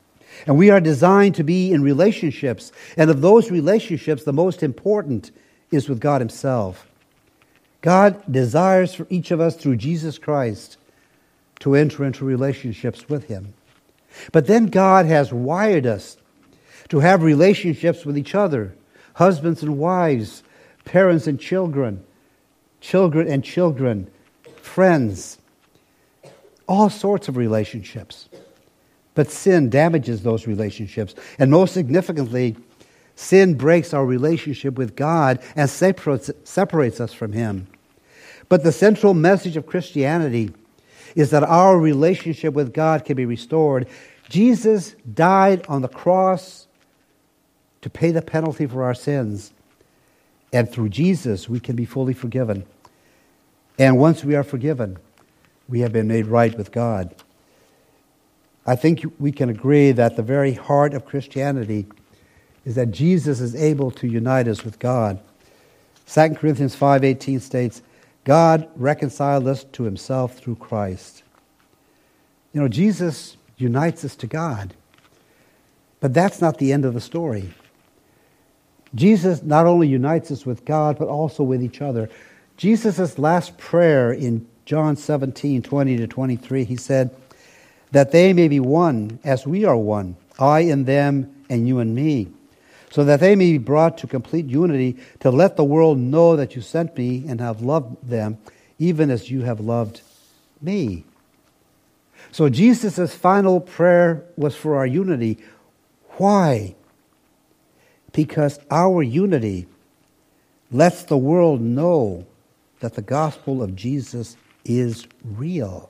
And 0.48 0.58
we 0.58 0.70
are 0.70 0.82
designed 0.82 1.36
to 1.36 1.44
be 1.44 1.72
in 1.72 1.84
relationships. 1.84 2.72
And 2.98 3.10
of 3.10 3.22
those 3.22 3.51
relationships, 3.51 4.24
the 4.24 4.34
most 4.34 4.63
important 4.63 5.32
is 5.72 5.88
with 5.88 6.00
God 6.00 6.22
Himself. 6.22 6.88
God 7.82 8.22
desires 8.29 8.94
for 8.94 9.08
each 9.10 9.32
of 9.32 9.39
us 9.39 9.56
through 9.56 9.77
Jesus 9.77 10.18
Christ 10.18 10.77
to 11.59 11.75
enter 11.75 12.05
into 12.05 12.25
relationships 12.25 13.07
with 13.09 13.25
Him. 13.27 13.53
But 14.31 14.47
then 14.47 14.67
God 14.67 15.05
has 15.05 15.33
wired 15.33 15.85
us 15.85 16.17
to 16.89 16.99
have 16.99 17.23
relationships 17.23 18.05
with 18.05 18.17
each 18.17 18.35
other 18.35 18.75
husbands 19.13 19.61
and 19.61 19.77
wives, 19.77 20.43
parents 20.85 21.27
and 21.27 21.39
children, 21.39 22.03
children 22.79 23.27
and 23.27 23.43
children, 23.43 24.09
friends, 24.61 25.37
all 26.67 26.89
sorts 26.89 27.27
of 27.27 27.35
relationships. 27.35 28.29
But 29.15 29.29
sin 29.29 29.69
damages 29.69 30.23
those 30.23 30.47
relationships. 30.47 31.15
And 31.37 31.51
most 31.51 31.73
significantly, 31.73 32.55
sin 33.15 33.55
breaks 33.55 33.93
our 33.93 34.05
relationship 34.05 34.77
with 34.77 34.95
God 34.95 35.39
and 35.55 35.69
separates, 35.69 36.29
us 37.01 37.11
from 37.11 37.33
Him. 37.33 37.67
But 38.47 38.63
the 38.63 38.71
central 38.71 39.13
message 39.13 39.57
of 39.57 39.65
Christianity 39.65 40.53
is 41.15 41.31
that 41.31 41.43
our 41.43 41.77
relationship 41.77 42.53
with 42.53 42.73
God 42.73 43.05
can 43.05 43.15
be 43.15 43.25
restored. 43.25 43.87
Jesus 44.29 44.95
died 45.13 45.65
on 45.67 45.81
the 45.81 45.87
cross 45.87 46.67
to 47.81 47.89
pay 47.89 48.11
the 48.11 48.21
penalty 48.21 48.65
for 48.67 48.83
our 48.83 48.93
sins. 48.93 49.53
And 50.51 50.71
through 50.71 50.89
Jesus, 50.89 51.47
we 51.47 51.59
can 51.59 51.75
be 51.75 51.85
fully 51.85 52.13
forgiven. 52.13 52.65
And 53.77 53.97
once 53.97 54.23
we 54.23 54.35
are 54.35 54.43
forgiven, 54.43 54.97
we 55.67 55.81
have 55.81 55.93
been 55.93 56.07
made 56.07 56.25
right 56.25 56.57
with 56.57 56.71
God. 56.71 57.15
I 58.65 58.75
think 58.75 59.03
we 59.19 59.31
can 59.31 59.49
agree 59.49 59.91
that 59.91 60.15
the 60.15 60.21
very 60.21 60.53
heart 60.53 60.93
of 60.93 61.05
Christianity 61.05 61.87
is 62.65 62.75
that 62.75 62.91
Jesus 62.91 63.39
is 63.39 63.55
able 63.55 63.89
to 63.91 64.07
unite 64.07 64.47
us 64.47 64.63
with 64.63 64.79
God. 64.79 65.19
2 66.05 66.35
Corinthians 66.35 66.75
5:18 66.75 67.39
states, 67.39 67.81
God 68.23 68.69
reconciled 68.75 69.47
us 69.47 69.63
to 69.63 69.83
himself 69.83 70.38
through 70.38 70.55
Christ. 70.55 71.23
You 72.53 72.61
know, 72.61 72.67
Jesus 72.67 73.38
unites 73.57 74.03
us 74.05 74.15
to 74.17 74.27
God. 74.27 74.73
But 75.99 76.13
that's 76.13 76.41
not 76.41 76.57
the 76.57 76.71
end 76.71 76.85
of 76.85 76.93
the 76.93 77.01
story. 77.01 77.53
Jesus 78.95 79.43
not 79.43 79.65
only 79.65 79.88
unites 79.88 80.31
us 80.31 80.45
with 80.45 80.65
God, 80.65 80.97
but 80.97 81.07
also 81.07 81.43
with 81.43 81.61
each 81.63 81.81
other. 81.81 82.09
Jesus' 82.57 83.19
last 83.19 83.57
prayer 83.57 84.11
in 84.11 84.47
John 84.65 84.95
17, 84.95 85.61
20 85.61 85.97
to 85.97 86.07
23, 86.07 86.63
he 86.63 86.75
said, 86.75 87.11
That 87.91 88.11
they 88.11 88.33
may 88.33 88.47
be 88.47 88.59
one 88.59 89.19
as 89.23 89.45
we 89.45 89.65
are 89.65 89.77
one, 89.77 90.15
I 90.38 90.61
and 90.61 90.85
them, 90.85 91.33
and 91.49 91.67
you 91.67 91.79
and 91.79 91.93
me, 91.93 92.29
so 92.89 93.03
that 93.03 93.19
they 93.19 93.36
may 93.36 93.51
be 93.51 93.58
brought 93.58 93.98
to 94.00 94.08
complete 94.08 94.48
unity, 94.48 94.98
to 95.19 95.29
let 95.29 95.55
the 95.55 95.63
world 95.63 95.98
know 95.98 96.36
that 96.36 96.55
you 96.55 96.62
sent 96.62 96.98
me 96.98 97.25
and 97.27 97.39
have 97.39 97.62
loved 97.62 98.08
them, 98.08 98.38
even 98.79 99.12
as 99.12 99.29
you 99.29 99.41
have 99.41 99.60
loved 99.60 100.01
me. 100.62 101.03
So 102.31 102.50
Jesus' 102.50 103.13
final 103.13 103.60
prayer 103.60 104.24
was 104.36 104.55
for 104.55 104.75
our 104.75 104.86
unity. 104.86 105.38
Why? 106.17 106.75
Because 108.12 108.60
our 108.69 109.01
unity 109.03 109.67
lets 110.72 111.03
the 111.03 111.17
world 111.17 111.62
know 111.62 112.25
that 112.79 112.96
the 112.96 113.01
gospel 113.01 113.62
of 113.62 113.75
Jesus 113.75 114.38
is 114.65 115.08
real. 115.24 115.89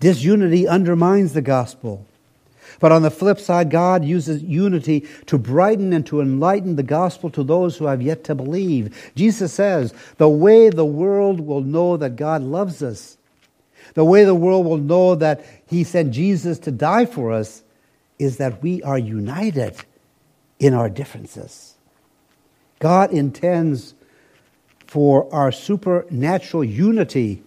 Disunity 0.00 0.66
undermines 0.68 1.32
the 1.32 1.42
gospel. 1.42 2.06
But 2.84 2.92
on 2.92 3.00
the 3.00 3.10
flip 3.10 3.40
side, 3.40 3.70
God 3.70 4.04
uses 4.04 4.42
unity 4.42 5.06
to 5.24 5.38
brighten 5.38 5.94
and 5.94 6.04
to 6.04 6.20
enlighten 6.20 6.76
the 6.76 6.82
gospel 6.82 7.30
to 7.30 7.42
those 7.42 7.78
who 7.78 7.86
have 7.86 8.02
yet 8.02 8.24
to 8.24 8.34
believe. 8.34 9.10
Jesus 9.14 9.54
says, 9.54 9.94
The 10.18 10.28
way 10.28 10.68
the 10.68 10.84
world 10.84 11.40
will 11.40 11.62
know 11.62 11.96
that 11.96 12.16
God 12.16 12.42
loves 12.42 12.82
us, 12.82 13.16
the 13.94 14.04
way 14.04 14.24
the 14.24 14.34
world 14.34 14.66
will 14.66 14.76
know 14.76 15.14
that 15.14 15.46
He 15.66 15.82
sent 15.82 16.12
Jesus 16.12 16.58
to 16.58 16.70
die 16.70 17.06
for 17.06 17.32
us, 17.32 17.62
is 18.18 18.36
that 18.36 18.62
we 18.62 18.82
are 18.82 18.98
united 18.98 19.76
in 20.58 20.74
our 20.74 20.90
differences. 20.90 21.78
God 22.80 23.12
intends 23.12 23.94
for 24.86 25.26
our 25.34 25.52
supernatural 25.52 26.62
unity 26.62 27.42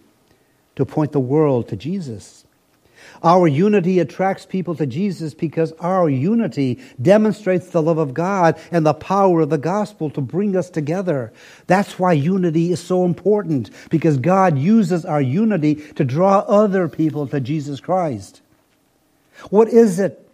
to 0.74 0.84
point 0.84 1.12
the 1.12 1.20
world 1.20 1.68
to 1.68 1.76
Jesus. 1.76 2.44
Our 3.22 3.48
unity 3.48 3.98
attracts 3.98 4.46
people 4.46 4.74
to 4.76 4.86
Jesus 4.86 5.34
because 5.34 5.72
our 5.80 6.08
unity 6.08 6.78
demonstrates 7.00 7.68
the 7.70 7.82
love 7.82 7.98
of 7.98 8.14
God 8.14 8.60
and 8.70 8.86
the 8.86 8.94
power 8.94 9.40
of 9.40 9.50
the 9.50 9.58
gospel 9.58 10.10
to 10.10 10.20
bring 10.20 10.56
us 10.56 10.70
together. 10.70 11.32
That's 11.66 11.98
why 11.98 12.12
unity 12.12 12.72
is 12.72 12.80
so 12.80 13.04
important 13.04 13.70
because 13.90 14.18
God 14.18 14.58
uses 14.58 15.04
our 15.04 15.22
unity 15.22 15.76
to 15.94 16.04
draw 16.04 16.40
other 16.40 16.88
people 16.88 17.26
to 17.28 17.40
Jesus 17.40 17.80
Christ. 17.80 18.40
What 19.50 19.68
is 19.68 19.98
it 19.98 20.24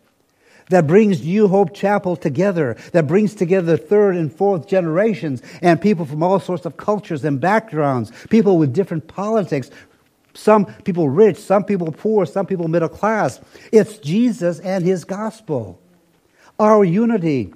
that 0.71 0.87
brings 0.87 1.25
New 1.25 1.49
Hope 1.49 1.75
Chapel 1.75 2.17
together, 2.17 2.77
that 2.93 3.07
brings 3.07 3.35
together 3.35 3.77
third 3.77 4.17
and 4.17 4.33
fourth 4.33 4.67
generations 4.67 5.43
and 5.61 5.81
people 5.81 6.07
from 6.07 6.23
all 6.23 6.41
sorts 6.41 6.65
of 6.65 6.77
cultures 6.77 7.25
and 7.25 7.41
backgrounds, 7.41 8.11
people 8.31 8.59
with 8.59 8.73
different 8.73 9.07
politics, 9.09 9.71
some 10.35 10.67
people 10.67 11.09
rich, 11.09 11.39
some 11.39 11.65
people 11.65 11.91
poor, 11.93 12.27
some 12.27 12.47
people 12.47 12.69
middle 12.69 12.89
class. 12.89 13.41
It's 13.73 13.99
Jesus 13.99 14.61
and 14.61 14.85
his 14.85 15.05
gospel. 15.05 15.81
Our 16.59 16.85
unity 16.85 17.53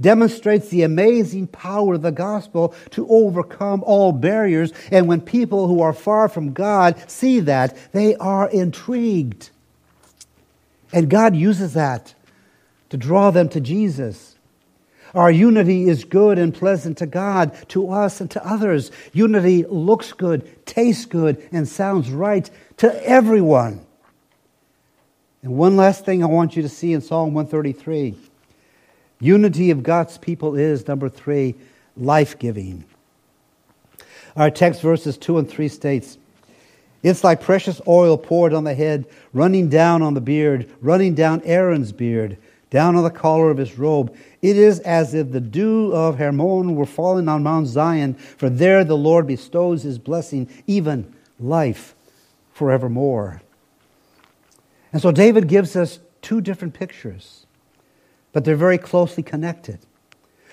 demonstrates 0.00 0.68
the 0.68 0.82
amazing 0.82 1.48
power 1.48 1.94
of 1.94 2.02
the 2.02 2.12
gospel 2.12 2.74
to 2.90 3.06
overcome 3.08 3.82
all 3.84 4.12
barriers. 4.12 4.72
And 4.90 5.06
when 5.08 5.20
people 5.20 5.68
who 5.68 5.82
are 5.82 5.92
far 5.92 6.28
from 6.28 6.52
God 6.52 7.02
see 7.10 7.40
that, 7.40 7.76
they 7.92 8.16
are 8.16 8.48
intrigued. 8.48 9.50
And 10.92 11.08
God 11.08 11.34
uses 11.34 11.74
that 11.74 12.14
to 12.90 12.96
draw 12.96 13.30
them 13.30 13.48
to 13.50 13.60
Jesus. 13.60 14.33
Our 15.14 15.30
unity 15.30 15.88
is 15.88 16.04
good 16.04 16.38
and 16.38 16.52
pleasant 16.52 16.98
to 16.98 17.06
God, 17.06 17.56
to 17.68 17.90
us, 17.90 18.20
and 18.20 18.30
to 18.32 18.44
others. 18.46 18.90
Unity 19.12 19.64
looks 19.64 20.12
good, 20.12 20.66
tastes 20.66 21.06
good, 21.06 21.48
and 21.52 21.68
sounds 21.68 22.10
right 22.10 22.48
to 22.78 23.08
everyone. 23.08 23.84
And 25.42 25.56
one 25.56 25.76
last 25.76 26.04
thing 26.04 26.24
I 26.24 26.26
want 26.26 26.56
you 26.56 26.62
to 26.62 26.68
see 26.68 26.92
in 26.92 27.00
Psalm 27.00 27.34
133 27.34 28.16
unity 29.20 29.70
of 29.70 29.82
God's 29.82 30.18
people 30.18 30.56
is, 30.56 30.86
number 30.86 31.08
three, 31.08 31.54
life 31.96 32.38
giving. 32.38 32.84
Our 34.36 34.50
text 34.50 34.82
verses 34.82 35.16
2 35.16 35.38
and 35.38 35.48
3 35.48 35.68
states, 35.68 36.18
It's 37.02 37.24
like 37.24 37.40
precious 37.40 37.80
oil 37.86 38.18
poured 38.18 38.52
on 38.52 38.64
the 38.64 38.74
head, 38.74 39.06
running 39.32 39.68
down 39.68 40.02
on 40.02 40.14
the 40.14 40.20
beard, 40.20 40.70
running 40.82 41.14
down 41.14 41.40
Aaron's 41.44 41.92
beard 41.92 42.36
down 42.74 42.96
on 42.96 43.04
the 43.04 43.10
collar 43.10 43.52
of 43.52 43.56
his 43.56 43.78
robe. 43.78 44.12
It 44.42 44.56
is 44.56 44.80
as 44.80 45.14
if 45.14 45.30
the 45.30 45.40
dew 45.40 45.94
of 45.94 46.18
Hermon 46.18 46.74
were 46.74 46.84
falling 46.84 47.28
on 47.28 47.44
Mount 47.44 47.68
Zion, 47.68 48.14
for 48.14 48.50
there 48.50 48.82
the 48.82 48.96
Lord 48.96 49.28
bestows 49.28 49.84
his 49.84 49.96
blessing, 49.96 50.50
even 50.66 51.14
life 51.38 51.94
forevermore. 52.52 53.42
And 54.92 55.00
so 55.00 55.12
David 55.12 55.46
gives 55.46 55.76
us 55.76 56.00
two 56.20 56.40
different 56.40 56.74
pictures, 56.74 57.46
but 58.32 58.44
they're 58.44 58.56
very 58.56 58.78
closely 58.78 59.22
connected. 59.22 59.78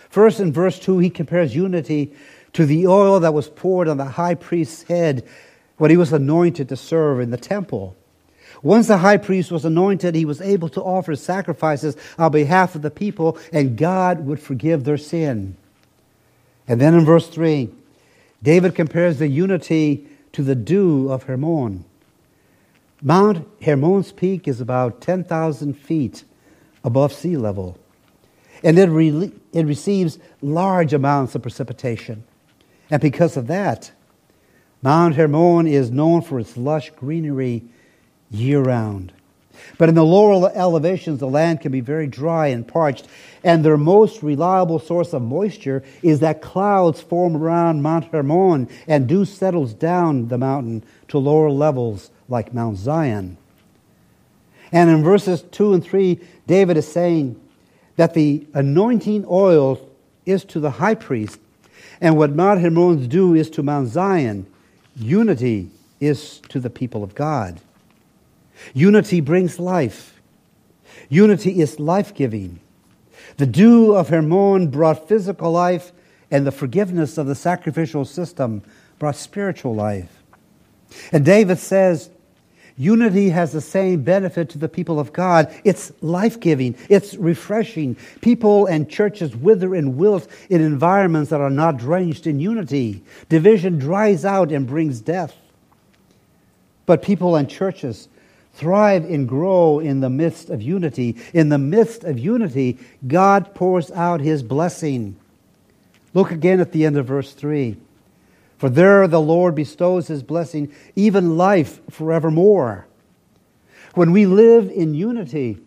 First, 0.07 0.39
in 0.39 0.53
verse 0.53 0.77
2, 0.77 0.99
he 0.99 1.09
compares 1.09 1.55
unity 1.55 2.13
to 2.53 2.67
the 2.67 2.85
oil 2.85 3.19
that 3.19 3.33
was 3.33 3.49
poured 3.49 3.87
on 3.87 3.97
the 3.97 4.05
high 4.05 4.35
priest's 4.35 4.83
head 4.83 5.27
when 5.77 5.89
he 5.89 5.97
was 5.97 6.13
anointed 6.13 6.69
to 6.69 6.77
serve 6.77 7.19
in 7.19 7.31
the 7.31 7.37
temple. 7.37 7.95
Once 8.63 8.87
the 8.87 8.97
high 8.97 9.17
priest 9.17 9.51
was 9.51 9.65
anointed, 9.65 10.13
he 10.13 10.25
was 10.25 10.41
able 10.41 10.69
to 10.69 10.81
offer 10.81 11.15
sacrifices 11.15 11.97
on 12.17 12.31
behalf 12.31 12.75
of 12.75 12.81
the 12.81 12.91
people, 12.91 13.37
and 13.51 13.77
God 13.77 14.25
would 14.25 14.39
forgive 14.39 14.83
their 14.83 14.97
sin. 14.97 15.55
And 16.67 16.79
then 16.79 16.93
in 16.93 17.03
verse 17.03 17.27
3, 17.27 17.69
David 18.43 18.75
compares 18.75 19.17
the 19.17 19.27
unity 19.27 20.07
to 20.33 20.43
the 20.43 20.55
dew 20.55 21.11
of 21.11 21.23
Hermon. 21.23 21.85
Mount 23.01 23.47
Hermon's 23.63 24.11
peak 24.11 24.47
is 24.47 24.61
about 24.61 25.01
10,000 25.01 25.73
feet 25.73 26.23
above 26.83 27.13
sea 27.13 27.37
level, 27.37 27.77
and 28.63 28.77
it, 28.77 28.89
re- 28.89 29.31
it 29.53 29.65
receives 29.65 30.19
large 30.41 30.93
amounts 30.93 31.33
of 31.33 31.41
precipitation. 31.41 32.23
And 32.91 33.01
because 33.01 33.37
of 33.37 33.47
that, 33.47 33.91
Mount 34.83 35.15
Hermon 35.15 35.65
is 35.65 35.89
known 35.89 36.21
for 36.21 36.39
its 36.39 36.57
lush 36.57 36.91
greenery 36.91 37.63
year 38.31 38.61
round. 38.61 39.11
But 39.77 39.89
in 39.89 39.95
the 39.95 40.05
lower 40.05 40.51
elevations, 40.55 41.19
the 41.19 41.27
land 41.27 41.61
can 41.61 41.71
be 41.71 41.81
very 41.81 42.07
dry 42.07 42.47
and 42.47 42.67
parched, 42.67 43.07
and 43.43 43.63
their 43.63 43.77
most 43.77 44.23
reliable 44.23 44.79
source 44.79 45.13
of 45.13 45.21
moisture 45.21 45.83
is 46.01 46.19
that 46.19 46.41
clouds 46.41 47.01
form 47.01 47.35
around 47.35 47.81
Mount 47.81 48.05
Hermon 48.05 48.69
and 48.87 49.07
dew 49.07 49.25
settles 49.25 49.73
down 49.73 50.29
the 50.29 50.37
mountain 50.37 50.83
to 51.09 51.17
lower 51.17 51.51
levels 51.51 52.09
like 52.29 52.53
Mount 52.53 52.77
Zion. 52.77 53.37
And 54.71 54.89
in 54.89 55.03
verses 55.03 55.43
2 55.51 55.73
and 55.73 55.83
3, 55.83 56.19
David 56.47 56.77
is 56.77 56.91
saying 56.91 57.39
that 57.97 58.13
the 58.13 58.47
anointing 58.53 59.25
oil 59.29 59.87
is 60.25 60.45
to 60.45 60.59
the 60.59 60.71
high 60.71 60.95
priest 60.95 61.39
And 62.01 62.17
what 62.17 62.31
Mount 62.31 62.61
Hermon's 62.61 63.07
dew 63.07 63.35
is 63.35 63.49
to 63.51 63.63
Mount 63.63 63.89
Zion. 63.89 64.47
Unity 64.95 65.69
is 65.99 66.39
to 66.49 66.59
the 66.59 66.69
people 66.69 67.03
of 67.03 67.13
God. 67.13 67.61
Unity 68.73 69.21
brings 69.21 69.59
life. 69.59 70.19
Unity 71.09 71.59
is 71.59 71.79
life 71.79 72.13
giving. 72.13 72.59
The 73.37 73.45
dew 73.45 73.95
of 73.95 74.09
Hermon 74.09 74.67
brought 74.67 75.07
physical 75.07 75.51
life, 75.51 75.91
and 76.29 76.45
the 76.45 76.51
forgiveness 76.51 77.17
of 77.17 77.27
the 77.27 77.35
sacrificial 77.35 78.05
system 78.05 78.63
brought 78.99 79.15
spiritual 79.15 79.75
life. 79.75 80.23
And 81.11 81.25
David 81.25 81.57
says, 81.57 82.09
Unity 82.77 83.29
has 83.29 83.51
the 83.51 83.61
same 83.61 84.01
benefit 84.01 84.49
to 84.49 84.57
the 84.57 84.69
people 84.69 84.99
of 84.99 85.13
God. 85.13 85.53
It's 85.63 85.91
life 86.01 86.39
giving, 86.39 86.75
it's 86.89 87.15
refreshing. 87.15 87.95
People 88.21 88.65
and 88.65 88.89
churches 88.89 89.35
wither 89.35 89.75
and 89.75 89.97
wilt 89.97 90.27
in 90.49 90.61
environments 90.61 91.29
that 91.29 91.41
are 91.41 91.49
not 91.49 91.77
drenched 91.77 92.25
in 92.25 92.39
unity. 92.39 93.03
Division 93.29 93.77
dries 93.77 94.25
out 94.25 94.51
and 94.51 94.65
brings 94.65 95.01
death. 95.01 95.35
But 96.85 97.03
people 97.03 97.35
and 97.35 97.49
churches 97.49 98.07
thrive 98.53 99.05
and 99.05 99.27
grow 99.27 99.79
in 99.79 99.99
the 100.01 100.09
midst 100.09 100.49
of 100.49 100.61
unity. 100.61 101.17
In 101.33 101.49
the 101.49 101.57
midst 101.57 102.03
of 102.03 102.19
unity, 102.19 102.77
God 103.07 103.55
pours 103.55 103.91
out 103.91 104.21
his 104.21 104.43
blessing. 104.43 105.15
Look 106.13 106.31
again 106.31 106.59
at 106.59 106.71
the 106.71 106.85
end 106.85 106.97
of 106.97 107.05
verse 107.05 107.33
3. 107.33 107.77
For 108.57 108.69
there 108.69 109.07
the 109.07 109.21
Lord 109.21 109.55
bestows 109.55 110.07
his 110.07 110.21
blessing, 110.21 110.71
even 110.95 111.37
life 111.37 111.79
forevermore. 111.89 112.85
When 113.95 114.11
we 114.11 114.25
live 114.25 114.69
in 114.69 114.93
unity, 114.93 115.57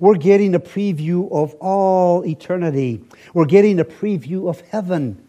we're 0.00 0.16
getting 0.16 0.54
a 0.54 0.60
preview 0.60 1.30
of 1.30 1.54
all 1.54 2.24
eternity. 2.26 3.04
We're 3.34 3.46
getting 3.46 3.78
a 3.78 3.84
preview 3.84 4.48
of 4.48 4.60
heaven. 4.62 5.24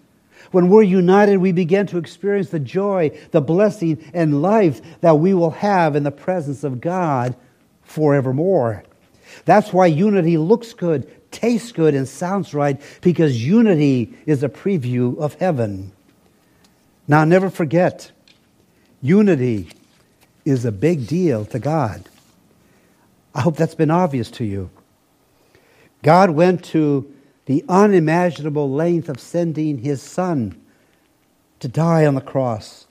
When 0.51 0.69
we're 0.69 0.83
united, 0.83 1.37
we 1.37 1.51
begin 1.51 1.85
to 1.87 1.97
experience 1.97 2.49
the 2.49 2.59
joy, 2.59 3.17
the 3.31 3.41
blessing, 3.41 4.03
and 4.13 4.41
life 4.41 4.81
that 5.01 5.19
we 5.19 5.33
will 5.33 5.51
have 5.51 5.95
in 5.95 6.03
the 6.03 6.11
presence 6.11 6.63
of 6.63 6.81
God 6.81 7.35
forevermore. 7.83 8.83
That's 9.45 9.71
why 9.71 9.87
unity 9.87 10.37
looks 10.37 10.73
good, 10.73 11.31
tastes 11.31 11.71
good, 11.71 11.93
and 11.93 12.07
sounds 12.07 12.53
right, 12.53 12.81
because 13.01 13.45
unity 13.45 14.17
is 14.25 14.43
a 14.43 14.49
preview 14.49 15.17
of 15.19 15.35
heaven. 15.35 15.91
Now, 17.07 17.25
never 17.25 17.49
forget, 17.49 18.11
unity 19.01 19.69
is 20.45 20.65
a 20.65 20.71
big 20.71 21.07
deal 21.07 21.45
to 21.45 21.59
God. 21.59 22.07
I 23.35 23.41
hope 23.41 23.55
that's 23.55 23.75
been 23.75 23.91
obvious 23.91 24.31
to 24.31 24.45
you. 24.45 24.69
God 26.01 26.31
went 26.31 26.63
to 26.65 27.13
the 27.49 27.65
unimaginable 27.67 28.69
length 28.69 29.09
of 29.09 29.19
sending 29.19 29.79
his 29.79 30.03
Son 30.03 30.55
to 31.59 31.67
die 31.67 32.05
on 32.05 32.13
the 32.13 32.21
cross 32.21 32.85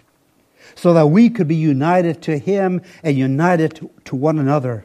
so 0.75 0.93
that 0.95 1.07
we 1.07 1.31
could 1.31 1.47
be 1.47 1.55
united 1.55 2.21
to 2.21 2.37
him 2.37 2.83
and 3.05 3.17
united 3.17 3.89
to, 4.05 4.17
one 4.17 4.37
another. 4.37 4.85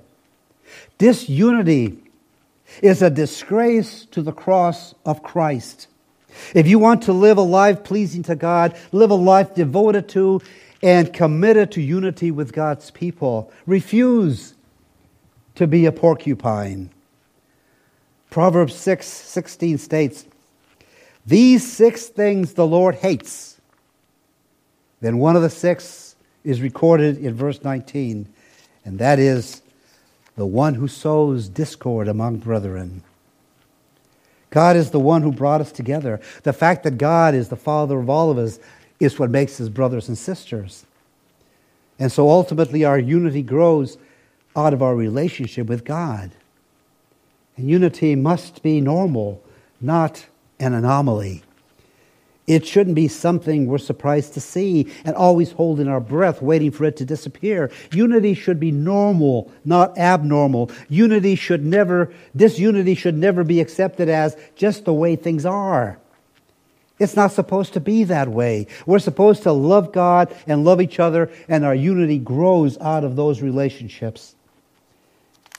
Disunity 1.00 1.98
is 2.84 3.02
a 3.02 3.10
disgrace 3.10 4.06
to 4.12 4.22
the 4.22 4.32
cross 4.32 4.94
of 5.08 5.24
Christ. 5.24 5.88
If 6.54 6.68
you 6.68 6.78
want 6.78 7.02
to 7.04 7.12
live 7.12 7.40
a 7.40 7.42
life 7.42 7.84
pleasing 7.84 8.22
to 8.24 8.36
God, 8.36 8.78
live 8.92 9.10
a 9.10 9.16
life 9.16 9.56
devoted 9.56 10.08
to 10.10 10.40
and 10.84 11.12
committed 11.12 11.72
to 11.72 11.82
unity 11.82 12.30
with 12.30 12.54
God's 12.54 12.92
people, 12.92 13.52
refuse 13.66 14.54
to 15.56 15.66
be 15.66 15.88
a 15.88 15.92
porcupine. 15.92 16.93
Proverbs 18.34 18.74
6 18.74 19.06
16 19.06 19.78
states, 19.78 20.26
These 21.24 21.72
six 21.72 22.08
things 22.08 22.54
the 22.54 22.66
Lord 22.66 22.96
hates. 22.96 23.62
Then 25.02 25.20
one 25.20 25.36
of 25.36 25.44
the 25.44 25.52
six 25.52 26.16
is 26.44 26.60
recorded 26.60 27.20
in 27.20 27.36
verse 27.36 27.64
19, 27.64 28.28
and 28.86 28.98
that 28.98 29.20
is 29.20 29.62
the 30.36 30.48
one 30.48 30.74
who 30.74 30.88
sows 30.88 31.48
discord 31.48 32.08
among 32.08 32.38
brethren. 32.38 33.04
God 34.50 34.78
is 34.78 34.90
the 34.90 35.00
one 35.00 35.22
who 35.22 35.32
brought 35.32 35.62
us 35.62 35.72
together. 35.72 36.20
The 36.42 36.54
fact 36.54 36.82
that 36.86 36.98
God 36.98 37.36
is 37.36 37.50
the 37.50 37.56
Father 37.56 38.00
of 38.00 38.10
all 38.10 38.32
of 38.32 38.40
us 38.40 38.58
is 39.00 39.20
what 39.20 39.30
makes 39.30 39.62
us 39.62 39.70
brothers 39.70 40.08
and 40.08 40.18
sisters. 40.18 40.88
And 42.00 42.12
so 42.12 42.28
ultimately, 42.32 42.84
our 42.84 42.98
unity 42.98 43.44
grows 43.44 44.00
out 44.56 44.74
of 44.74 44.82
our 44.82 44.96
relationship 44.96 45.68
with 45.68 45.86
God. 45.86 46.32
And 47.58 47.70
unity 47.70 48.16
must 48.16 48.64
be 48.64 48.82
normal, 48.82 49.44
not 49.80 50.26
an 50.60 50.74
anomaly. 50.74 51.44
It 52.46 52.66
shouldn't 52.68 52.96
be 52.96 53.08
something 53.08 53.68
we're 53.68 53.78
surprised 53.78 54.34
to 54.34 54.42
see 54.42 54.92
and 55.06 55.16
always 55.16 55.54
holding 55.54 55.88
our 55.88 56.02
breath, 56.02 56.42
waiting 56.42 56.72
for 56.72 56.84
it 56.84 56.98
to 56.98 57.06
disappear. 57.06 57.72
Unity 57.94 58.34
should 58.34 58.60
be 58.60 58.72
normal, 58.72 59.50
not 59.64 59.98
abnormal. 59.98 60.70
Unity 60.90 61.36
should 61.36 61.66
never, 61.66 62.12
disunity 62.36 62.96
should 62.96 63.16
never 63.16 63.46
be 63.46 63.62
accepted 63.62 64.10
as 64.10 64.36
just 64.56 64.84
the 64.84 64.94
way 64.94 65.16
things 65.16 65.46
are. 65.46 66.00
It's 67.00 67.16
not 67.16 67.32
supposed 67.32 67.74
to 67.74 67.80
be 67.80 68.04
that 68.06 68.28
way. 68.28 68.68
We're 68.86 69.00
supposed 69.00 69.44
to 69.44 69.52
love 69.52 69.92
God 69.92 70.36
and 70.46 70.66
love 70.66 70.82
each 70.82 71.00
other, 71.00 71.32
and 71.48 71.66
our 71.66 71.76
unity 71.76 72.20
grows 72.20 72.78
out 72.80 73.04
of 73.04 73.16
those 73.16 73.42
relationships. 73.42 74.36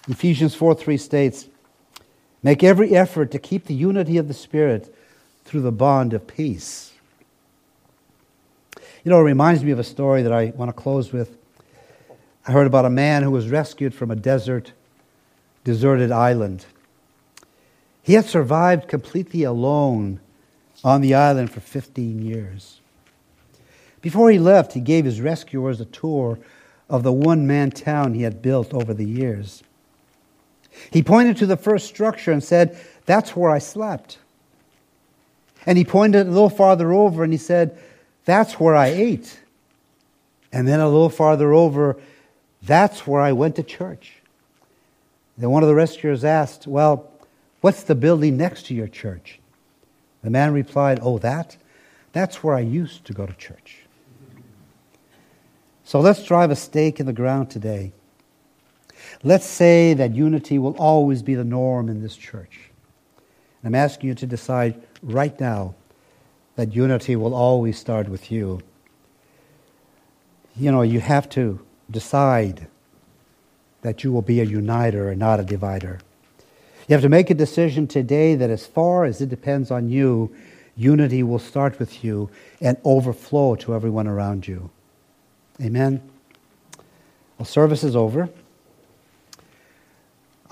Ephesians 0.08 0.54
4 0.54 0.74
3 0.74 0.96
states, 0.98 1.46
Make 2.44 2.62
every 2.62 2.94
effort 2.94 3.30
to 3.30 3.38
keep 3.38 3.64
the 3.64 3.74
unity 3.74 4.18
of 4.18 4.28
the 4.28 4.34
Spirit 4.34 4.94
through 5.46 5.62
the 5.62 5.72
bond 5.72 6.12
of 6.12 6.26
peace. 6.26 6.92
You 9.02 9.10
know, 9.10 9.18
it 9.18 9.22
reminds 9.22 9.64
me 9.64 9.70
of 9.70 9.78
a 9.78 9.84
story 9.84 10.22
that 10.22 10.32
I 10.32 10.52
want 10.54 10.68
to 10.68 10.74
close 10.74 11.10
with. 11.10 11.38
I 12.46 12.52
heard 12.52 12.66
about 12.66 12.84
a 12.84 12.90
man 12.90 13.22
who 13.22 13.30
was 13.30 13.48
rescued 13.48 13.94
from 13.94 14.10
a 14.10 14.16
desert, 14.16 14.72
deserted 15.64 16.12
island. 16.12 16.66
He 18.02 18.12
had 18.12 18.26
survived 18.26 18.88
completely 18.88 19.42
alone 19.42 20.20
on 20.84 21.00
the 21.00 21.14
island 21.14 21.50
for 21.50 21.60
15 21.60 22.20
years. 22.20 22.80
Before 24.02 24.30
he 24.30 24.38
left, 24.38 24.74
he 24.74 24.80
gave 24.80 25.06
his 25.06 25.22
rescuers 25.22 25.80
a 25.80 25.86
tour 25.86 26.38
of 26.90 27.02
the 27.02 27.12
one 27.12 27.46
man 27.46 27.70
town 27.70 28.12
he 28.12 28.22
had 28.22 28.42
built 28.42 28.74
over 28.74 28.92
the 28.92 29.06
years. 29.06 29.62
He 30.90 31.02
pointed 31.02 31.36
to 31.38 31.46
the 31.46 31.56
first 31.56 31.86
structure 31.86 32.32
and 32.32 32.42
said, 32.42 32.78
That's 33.06 33.36
where 33.36 33.50
I 33.50 33.58
slept. 33.58 34.18
And 35.66 35.78
he 35.78 35.84
pointed 35.84 36.26
a 36.26 36.30
little 36.30 36.50
farther 36.50 36.92
over 36.92 37.24
and 37.24 37.32
he 37.32 37.38
said, 37.38 37.78
That's 38.24 38.60
where 38.60 38.74
I 38.74 38.88
ate. 38.88 39.40
And 40.52 40.68
then 40.68 40.80
a 40.80 40.88
little 40.88 41.10
farther 41.10 41.52
over, 41.52 41.96
That's 42.62 43.06
where 43.06 43.20
I 43.20 43.32
went 43.32 43.56
to 43.56 43.62
church. 43.62 44.14
Then 45.36 45.50
one 45.50 45.62
of 45.62 45.68
the 45.68 45.74
rescuers 45.74 46.24
asked, 46.24 46.66
Well, 46.66 47.10
what's 47.60 47.82
the 47.82 47.94
building 47.94 48.36
next 48.36 48.66
to 48.66 48.74
your 48.74 48.88
church? 48.88 49.40
The 50.22 50.30
man 50.30 50.52
replied, 50.52 51.00
Oh, 51.02 51.18
that? 51.18 51.56
That's 52.12 52.44
where 52.44 52.54
I 52.54 52.60
used 52.60 53.04
to 53.06 53.12
go 53.12 53.26
to 53.26 53.32
church. 53.34 53.78
So 55.84 56.00
let's 56.00 56.24
drive 56.24 56.50
a 56.50 56.56
stake 56.56 57.00
in 57.00 57.06
the 57.06 57.12
ground 57.12 57.50
today. 57.50 57.92
Let's 59.26 59.46
say 59.46 59.94
that 59.94 60.14
unity 60.14 60.58
will 60.58 60.76
always 60.76 61.22
be 61.22 61.34
the 61.34 61.44
norm 61.44 61.88
in 61.88 62.02
this 62.02 62.14
church. 62.14 62.70
And 63.62 63.74
I'm 63.74 63.74
asking 63.74 64.10
you 64.10 64.14
to 64.16 64.26
decide 64.26 64.82
right 65.02 65.38
now 65.40 65.74
that 66.56 66.74
unity 66.74 67.16
will 67.16 67.34
always 67.34 67.78
start 67.78 68.06
with 68.08 68.30
you. 68.30 68.60
You 70.56 70.70
know, 70.70 70.82
you 70.82 71.00
have 71.00 71.30
to 71.30 71.64
decide 71.90 72.66
that 73.80 74.04
you 74.04 74.12
will 74.12 74.22
be 74.22 74.40
a 74.40 74.44
uniter 74.44 75.08
and 75.08 75.18
not 75.18 75.40
a 75.40 75.44
divider. 75.44 76.00
You 76.86 76.92
have 76.92 77.02
to 77.02 77.08
make 77.08 77.30
a 77.30 77.34
decision 77.34 77.86
today 77.86 78.34
that 78.34 78.50
as 78.50 78.66
far 78.66 79.06
as 79.06 79.22
it 79.22 79.30
depends 79.30 79.70
on 79.70 79.88
you, 79.88 80.34
unity 80.76 81.22
will 81.22 81.38
start 81.38 81.78
with 81.78 82.04
you 82.04 82.28
and 82.60 82.76
overflow 82.84 83.54
to 83.56 83.74
everyone 83.74 84.06
around 84.06 84.46
you. 84.46 84.70
Amen. 85.62 86.02
Well, 87.38 87.46
service 87.46 87.84
is 87.84 87.96
over. 87.96 88.28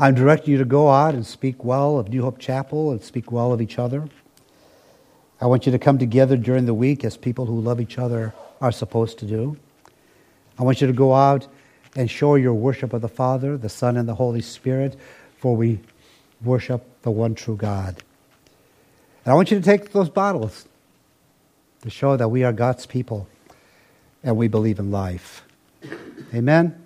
I'm 0.02 0.16
directing 0.16 0.50
you 0.50 0.58
to 0.58 0.64
go 0.64 0.90
out 0.90 1.14
and 1.14 1.24
speak 1.24 1.62
well 1.62 1.96
of 1.96 2.08
New 2.08 2.22
Hope 2.22 2.40
Chapel 2.40 2.90
and 2.90 3.00
speak 3.00 3.30
well 3.30 3.52
of 3.52 3.62
each 3.62 3.78
other. 3.78 4.08
I 5.40 5.46
want 5.46 5.64
you 5.64 5.70
to 5.70 5.78
come 5.78 5.96
together 5.96 6.36
during 6.36 6.66
the 6.66 6.74
week 6.74 7.04
as 7.04 7.16
people 7.16 7.46
who 7.46 7.60
love 7.60 7.80
each 7.80 7.98
other 7.98 8.34
are 8.60 8.72
supposed 8.72 9.20
to 9.20 9.26
do. 9.26 9.56
I 10.58 10.64
want 10.64 10.80
you 10.80 10.88
to 10.88 10.92
go 10.92 11.14
out 11.14 11.46
and 11.94 12.10
show 12.10 12.34
your 12.34 12.52
worship 12.52 12.92
of 12.92 13.00
the 13.00 13.08
Father, 13.08 13.56
the 13.56 13.68
Son, 13.68 13.96
and 13.96 14.08
the 14.08 14.16
Holy 14.16 14.40
Spirit, 14.40 14.98
for 15.38 15.54
we 15.54 15.78
worship 16.42 16.84
the 17.02 17.12
one 17.12 17.36
true 17.36 17.56
God. 17.56 18.02
And 19.24 19.30
I 19.30 19.34
want 19.34 19.52
you 19.52 19.60
to 19.60 19.64
take 19.64 19.92
those 19.92 20.10
bottles 20.10 20.66
to 21.82 21.90
show 21.90 22.16
that 22.16 22.28
we 22.28 22.42
are 22.42 22.52
God's 22.52 22.86
people 22.86 23.28
and 24.24 24.36
we 24.36 24.48
believe 24.48 24.80
in 24.80 24.90
life. 24.90 25.44
Amen. 26.34 26.81